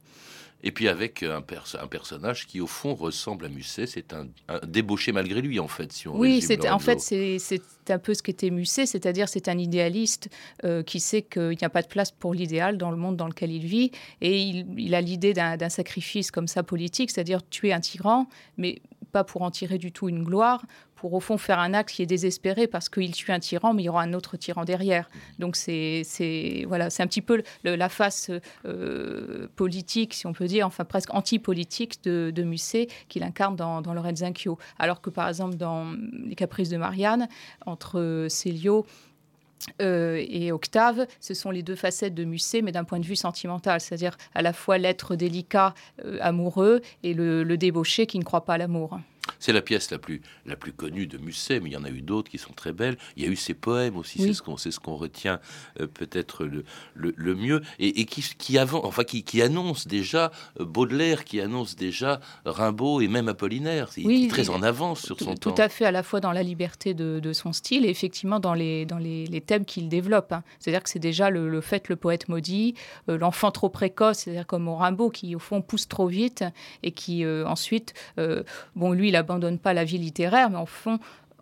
Et 0.62 0.72
puis 0.72 0.88
avec 0.88 1.22
un, 1.22 1.38
un, 1.38 1.86
personnage 1.86 2.46
qui, 2.46 2.60
au 2.60 2.66
fond, 2.66 2.94
ressemble 2.94 3.46
à 3.46 3.48
Musset. 3.48 3.86
C'est 3.86 4.12
un, 4.12 4.28
débauché 4.66 5.12
malgré 5.12 5.40
lui, 5.40 5.58
en 5.58 5.68
fait. 5.68 5.92
Si 5.92 6.08
on 6.08 6.18
oui, 6.18 6.44
en 6.70 6.78
fait, 6.78 7.00
c'est 7.00 7.60
un 7.88 7.98
peu 7.98 8.14
ce 8.14 8.22
qu'était 8.22 8.50
Musset, 8.50 8.86
c'est-à-dire 8.86 9.28
c'est 9.28 9.48
un 9.48 9.58
idéaliste 9.58 10.28
euh, 10.64 10.82
qui 10.82 11.00
sait 11.00 11.22
qu'il 11.22 11.50
n'y 11.50 11.64
a 11.64 11.70
pas 11.70 11.82
de 11.82 11.88
place 11.88 12.10
pour 12.10 12.34
l'idéal 12.34 12.78
dans 12.78 12.90
le 12.90 12.96
monde 12.96 13.16
dans 13.16 13.26
lequel 13.26 13.50
il 13.50 13.64
vit. 13.64 13.90
Et 14.20 14.40
il, 14.42 14.66
il 14.78 14.94
a 14.94 15.00
l'idée 15.00 15.32
d'un 15.32 15.68
sacrifice 15.68 16.30
comme 16.30 16.48
ça 16.48 16.62
politique, 16.62 17.10
c'est-à-dire 17.10 17.46
tuer 17.48 17.72
un 17.72 17.80
tyran, 17.80 18.28
mais 18.56 18.80
pas 19.10 19.24
pour 19.24 19.42
en 19.42 19.50
tirer 19.50 19.78
du 19.78 19.92
tout 19.92 20.08
une 20.08 20.24
gloire, 20.24 20.64
pour 21.00 21.14
au 21.14 21.20
fond 21.20 21.38
faire 21.38 21.58
un 21.58 21.72
acte 21.72 21.94
qui 21.94 22.02
est 22.02 22.06
désespéré 22.06 22.66
parce 22.66 22.90
qu'il 22.90 23.12
tue 23.12 23.32
un 23.32 23.38
tyran, 23.38 23.72
mais 23.72 23.82
il 23.82 23.86
y 23.86 23.88
aura 23.88 24.02
un 24.02 24.12
autre 24.12 24.36
tyran 24.36 24.64
derrière. 24.64 25.08
Donc 25.38 25.56
c'est 25.56 26.04
voilà, 26.66 26.90
c'est 26.90 27.02
un 27.02 27.06
petit 27.06 27.22
peu 27.22 27.42
la 27.64 27.88
face 27.88 28.30
euh, 28.66 29.48
politique, 29.56 30.12
si 30.12 30.26
on 30.26 30.34
peut 30.34 30.46
dire, 30.46 30.66
enfin 30.66 30.84
presque 30.84 31.14
anti-politique 31.14 32.04
de, 32.04 32.42
Musset 32.42 32.88
qu'il 33.08 33.22
incarne 33.22 33.54
dans, 33.56 33.80
dans 33.80 33.94
Lorenzo 33.94 34.58
Alors 34.78 35.00
que 35.00 35.10
par 35.10 35.28
exemple 35.28 35.56
dans 35.56 35.94
Les 36.26 36.34
Caprices 36.34 36.68
de 36.68 36.76
Marianne, 36.76 37.28
entre 37.64 38.26
Célio 38.28 38.86
euh, 39.80 40.24
et 40.28 40.52
Octave, 40.52 41.06
ce 41.20 41.34
sont 41.34 41.50
les 41.50 41.62
deux 41.62 41.76
facettes 41.76 42.14
de 42.14 42.24
Musset, 42.24 42.62
mais 42.62 42.72
d'un 42.72 42.84
point 42.84 42.98
de 42.98 43.06
vue 43.06 43.16
sentimental, 43.16 43.80
c'est-à-dire 43.80 44.16
à 44.34 44.42
la 44.42 44.52
fois 44.52 44.78
l'être 44.78 45.16
délicat, 45.16 45.74
euh, 46.04 46.18
amoureux, 46.20 46.80
et 47.02 47.14
le 47.14 47.56
débauché 47.56 48.06
qui 48.06 48.18
ne 48.18 48.24
croit 48.24 48.44
pas 48.44 48.54
à 48.54 48.58
l'amour. 48.58 48.98
C'est 49.40 49.52
la 49.52 49.62
pièce 49.62 49.90
la 49.90 49.98
plus, 49.98 50.20
la 50.46 50.54
plus 50.54 50.72
connue 50.72 51.06
de 51.06 51.18
Musset, 51.18 51.60
mais 51.60 51.70
il 51.70 51.72
y 51.72 51.76
en 51.76 51.84
a 51.84 51.90
eu 51.90 52.02
d'autres 52.02 52.30
qui 52.30 52.38
sont 52.38 52.52
très 52.52 52.72
belles. 52.72 52.96
Il 53.16 53.24
y 53.24 53.26
a 53.26 53.30
eu 53.30 53.36
ses 53.36 53.54
poèmes 53.54 53.96
aussi, 53.96 54.22
c'est 54.22 54.34
ce 54.34 54.42
qu'on 54.42 54.56
ce 54.56 54.78
qu'on 54.78 54.96
retient 54.96 55.40
euh, 55.80 55.86
peut-être 55.86 56.44
le, 56.44 56.64
le, 56.94 57.34
mieux, 57.34 57.62
et, 57.78 58.04
qui, 58.04 58.22
qui, 58.38 58.58
avant, 58.58 58.84
enfin, 58.84 59.04
qui, 59.04 59.24
qui 59.24 59.40
annonce 59.42 59.86
déjà 59.86 60.30
euh, 60.60 60.64
Baudelaire, 60.64 61.24
qui 61.24 61.40
annonce 61.40 61.76
déjà 61.76 62.20
Rimbaud 62.44 63.00
et 63.00 63.08
même 63.08 63.28
Apollinaire. 63.28 63.88
Il 63.96 64.26
est 64.26 64.28
très 64.28 64.50
en 64.50 64.62
avance 64.62 65.02
sur 65.02 65.18
son 65.18 65.34
temps. 65.34 65.52
Tout 65.52 65.62
à 65.62 65.68
fait, 65.68 65.86
à 65.86 65.90
la 65.90 66.02
fois 66.02 66.20
dans 66.20 66.32
la 66.32 66.42
liberté 66.42 66.94
de, 66.94 67.20
de 67.20 67.32
son 67.32 67.52
style 67.52 67.86
et 67.86 67.88
effectivement 67.88 68.40
dans 68.40 68.54
les, 68.54 68.84
dans 68.84 68.98
les, 68.98 69.26
les 69.26 69.40
thèmes 69.40 69.64
qu'il 69.64 69.88
développe. 69.88 70.32
Hein. 70.32 70.42
C'est-à-dire 70.58 70.82
que 70.82 70.90
c'est 70.90 70.98
déjà 70.98 71.30
le, 71.30 71.60
fait, 71.60 71.88
le 71.88 71.96
poète 71.96 72.28
maudit, 72.28 72.74
euh, 73.08 73.16
l'enfant 73.16 73.50
trop 73.50 73.70
précoce, 73.70 74.18
c'est-à-dire 74.18 74.46
comme 74.46 74.68
Rimbaud 74.68 75.10
qui 75.10 75.34
au 75.34 75.38
fond 75.38 75.62
pousse 75.62 75.88
trop 75.88 76.06
vite 76.06 76.44
et 76.82 76.92
qui 76.92 77.24
ensuite, 77.26 77.94
bon, 78.76 78.92
lui, 78.92 79.08
il 79.08 79.16
a 79.16 79.22
n'abandonne 79.30 79.58
pas 79.58 79.72
la 79.74 79.84
vie 79.84 79.98
littéraire, 79.98 80.50
mais 80.50 80.56
en 80.56 80.66
fond, 80.66 80.98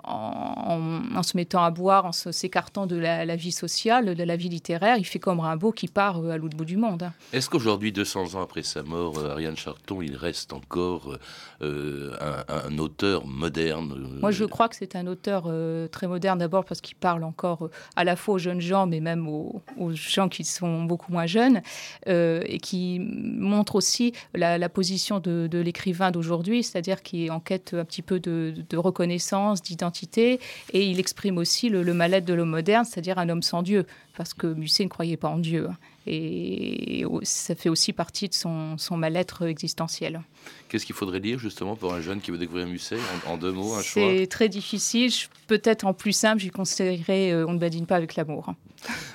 en, 0.09 1.23
se 1.23 1.37
mettant 1.37 1.63
à 1.63 1.71
boire, 1.71 2.07
en 2.07 2.13
s'écartant 2.13 2.87
de 2.87 2.97
la, 2.97 3.37
vie 3.37 3.53
sociale, 3.53 4.15
de 4.15 4.25
la 4.25 4.37
vie 4.37 4.49
littéraire. 4.49 4.97
Il 4.99 5.05
fait 5.05 5.19
comme 5.19 5.41
Rimbaud 5.41 5.73
qui 5.73 5.89
part 5.89 6.19
euh, 6.19 6.31
à 6.31 6.37
l'autre 6.37 6.57
bout 6.57 6.65
du 6.65 6.77
monde. 6.77 7.03
Hein. 7.03 7.13
Est-ce 7.33 7.51
qu'aujourd'hui, 7.51 7.93
200 7.93 8.35
ans 8.35 8.43
après 8.43 8.63
sa 8.63 8.83
mort, 8.83 9.19
euh, 9.19 9.33
Ariane 9.33 9.57
Charton, 9.57 10.01
il 10.03 10.17
reste 10.17 10.53
encore 10.53 11.17
euh, 11.63 12.17
un, 12.49 12.79
auteur 12.79 13.27
moderne 13.27 14.19
Moi, 14.21 14.31
je 14.31 14.45
crois 14.45 14.69
que 14.69 14.77
c'est 14.77 14.97
un 14.97 15.07
auteur 15.07 15.51
très 15.91 16.07
moderne, 16.07 16.39
d'abord 16.39 16.65
parce 16.65 16.81
qu'il 16.81 16.97
parle 16.97 17.25
encore 17.25 17.69
à 17.97 18.05
la 18.05 18.17
fois 18.17 18.37
aux 18.37 18.39
jeunes 18.39 18.61
gens, 18.61 18.87
mais 18.87 19.01
même 19.01 19.29
aux, 19.29 19.63
gens 19.91 20.29
qui 20.29 20.45
sont 20.45 20.85
beaucoup 20.85 21.13
moins 21.13 21.27
jeunes, 21.27 21.61
et 22.07 22.59
qui 22.63 23.01
montre 23.01 23.77
aussi 23.77 24.13
la, 24.35 24.69
position 24.69 25.19
de, 25.19 25.49
l'écrivain 25.59 26.11
d'aujourd'hui, 26.11 26.63
c'est-à-dire 26.63 27.03
qui 27.03 27.27
est 27.27 27.31
en 27.31 27.41
quête 27.41 27.75
un 27.75 27.85
petit 27.85 28.03
peu 28.03 28.21
de, 28.21 28.55
de 28.69 28.77
reconnaissance, 28.77 29.63
d'identité 29.63 29.98
et 30.03 30.39
il 30.73 31.01
exprime 31.01 31.39
aussi 31.39 31.69
le, 31.69 31.83
mal-être 31.95 32.25
de 32.25 32.35
l'homme 32.35 32.51
moderne, 32.51 32.85
c'est-à-dire 32.85 33.19
un 33.19 33.29
homme 33.29 33.43
sans 33.43 33.63
Dieu, 33.63 33.87
parce 34.17 34.35
que 34.35 34.47
Musset 34.47 34.85
ne 34.85 34.89
croyait 34.89 35.17
pas 35.17 35.29
en 35.29 35.39
Dieu. 35.39 35.69
Hein. 35.71 35.77
Et 36.11 37.05
ça 37.23 37.55
fait 37.55 37.69
aussi 37.69 37.93
partie 37.93 38.29
de 38.29 38.35
son, 38.35 38.77
mal-être 38.93 39.47
existentiel. 39.47 40.23
Qu'est-ce 40.69 40.87
qu'il 40.87 40.95
faudrait 40.95 41.21
dire 41.21 41.39
justement 41.39 41.77
pour 41.77 41.93
un 41.93 42.01
jeune 42.01 42.23
qui 42.23 42.31
veut 42.31 42.39
découvrir 42.39 42.67
Musset 42.67 42.97
en, 43.27 43.37
deux 43.37 43.53
mots, 43.53 43.75
un 43.75 43.83
choix? 43.83 44.03
C'est 44.03 44.27
très 44.27 44.49
difficile. 44.49 45.13
Peut-être 45.49 45.85
en 45.85 45.93
plus 45.93 46.13
simple, 46.13 46.41
j'y 46.41 46.51
conseillerais 46.51 47.33
euh, 47.33 47.47
On 47.47 47.53
ne 47.53 47.59
badine 47.59 47.85
pas 47.85 47.97
avec 47.97 48.17
l'amour. 48.17 48.55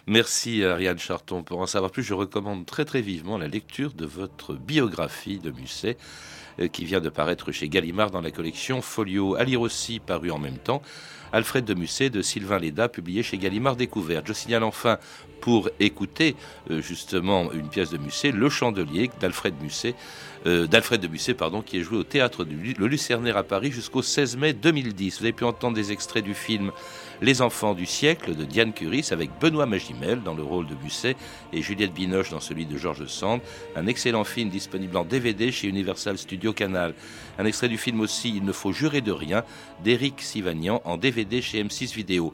Merci 0.05 0.63
Ariane 0.63 0.99
Charton. 0.99 1.41
Pour 1.41 1.61
en 1.61 1.65
savoir 1.65 1.89
plus, 1.89 2.03
je 2.03 2.13
recommande 2.13 2.67
très 2.67 2.85
très 2.85 3.01
vivement 3.01 3.39
la 3.39 3.47
lecture 3.47 3.93
de 3.93 4.05
votre 4.05 4.53
biographie 4.53 5.39
de 5.39 5.49
Musset. 5.49 5.97
Euh, 6.59 6.67
qui 6.67 6.85
vient 6.85 7.01
de 7.01 7.09
paraître 7.09 7.51
chez 7.51 7.67
Gallimard 7.67 8.11
dans 8.11 8.21
la 8.21 8.29
collection 8.29 8.81
Folio 8.81 9.35
à 9.35 9.43
lire 9.43 9.61
paru 10.05 10.29
en 10.29 10.37
même 10.37 10.57
temps. 10.57 10.83
Alfred 11.31 11.65
de 11.65 11.73
Musset 11.73 12.11
de 12.11 12.21
Sylvain 12.21 12.59
Léda, 12.59 12.89
publié 12.89 13.23
chez 13.23 13.39
Gallimard 13.39 13.75
Découverte. 13.75 14.27
Je 14.27 14.33
signale 14.33 14.63
enfin, 14.63 14.99
pour 15.41 15.69
écouter 15.79 16.35
euh, 16.69 16.79
justement 16.79 17.51
une 17.51 17.69
pièce 17.69 17.89
de 17.89 17.97
Musset, 17.97 18.31
Le 18.31 18.49
Chandelier 18.49 19.09
d'Alfred 19.19 19.55
euh, 20.45 20.67
de 20.67 21.07
Musset, 21.07 21.35
qui 21.65 21.77
est 21.77 21.81
joué 21.81 21.97
au 21.97 22.03
théâtre 22.03 22.45
Le 22.45 22.85
Lucernaire 22.85 23.37
à 23.37 23.43
Paris 23.43 23.71
jusqu'au 23.71 24.03
16 24.03 24.37
mai 24.37 24.53
2010. 24.53 25.19
Vous 25.19 25.25
avez 25.25 25.33
pu 25.33 25.43
entendre 25.43 25.75
des 25.75 25.91
extraits 25.91 26.23
du 26.23 26.35
film 26.35 26.71
Les 27.21 27.41
Enfants 27.41 27.73
du 27.73 27.85
siècle 27.85 28.35
de 28.35 28.43
Diane 28.43 28.73
Curis 28.73 29.09
avec 29.11 29.29
Benoît 29.39 29.65
Magimel 29.65 30.21
dans 30.23 30.33
le 30.33 30.43
rôle 30.43 30.67
de 30.67 30.75
Musset 30.83 31.15
et 31.53 31.61
Juliette 31.61 31.93
Binoche 31.93 32.31
dans 32.31 32.39
celui 32.39 32.65
de 32.65 32.77
Georges 32.77 33.07
Sand. 33.07 33.39
Un 33.75 33.87
excellent 33.87 34.23
film 34.23 34.49
disponible 34.49 34.97
en 34.97 35.05
DVD 35.05 35.51
chez 35.51 35.67
Universal 35.67 36.17
Studio 36.17 36.53
Canal. 36.53 36.93
Un 37.37 37.45
extrait 37.45 37.69
du 37.69 37.77
film 37.77 38.01
aussi 38.01 38.33
Il 38.35 38.43
ne 38.43 38.51
faut 38.51 38.71
jurer 38.71 39.01
de 39.01 39.11
rien 39.11 39.43
d'Éric 39.83 40.21
Sivagnan 40.21 40.81
en 40.85 40.97
DVD 40.97 41.41
chez 41.41 41.63
M6 41.63 41.95
Vidéo. 41.95 42.33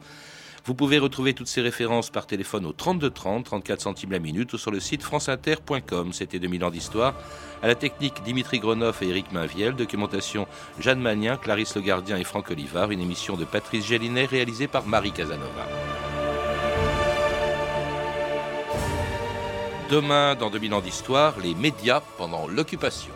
Vous 0.64 0.74
pouvez 0.74 0.98
retrouver 0.98 1.34
toutes 1.34 1.46
ces 1.46 1.60
références 1.60 2.10
par 2.10 2.26
téléphone 2.26 2.66
au 2.66 2.72
32 2.72 3.10
30, 3.10 3.44
34 3.44 3.80
centimes 3.80 4.12
la 4.12 4.18
minute 4.18 4.52
ou 4.52 4.58
sur 4.58 4.70
le 4.70 4.80
site 4.80 5.02
franceinter.com. 5.02 6.12
C'était 6.12 6.38
2000 6.38 6.64
ans 6.64 6.70
d'histoire. 6.70 7.14
À 7.62 7.68
la 7.68 7.74
technique, 7.74 8.22
Dimitri 8.24 8.58
Gronoff 8.58 9.02
et 9.02 9.08
Éric 9.08 9.32
Mainviel. 9.32 9.74
Documentation, 9.74 10.46
Jeanne 10.78 11.00
Magnin, 11.00 11.36
Clarisse 11.36 11.74
Le 11.76 11.82
Gardien 11.82 12.16
et 12.16 12.24
Franck 12.24 12.50
Olivard. 12.50 12.90
Une 12.90 13.00
émission 13.00 13.36
de 13.36 13.44
Patrice 13.44 13.86
Gélinet 13.86 14.26
réalisée 14.26 14.66
par 14.66 14.86
Marie 14.86 15.12
Casanova. 15.12 15.66
Demain, 19.90 20.36
dans 20.36 20.50
2000 20.50 20.74
ans 20.74 20.80
d'histoire, 20.80 21.34
les 21.40 21.54
médias 21.54 22.00
pendant 22.16 22.46
l'occupation. 22.46 23.12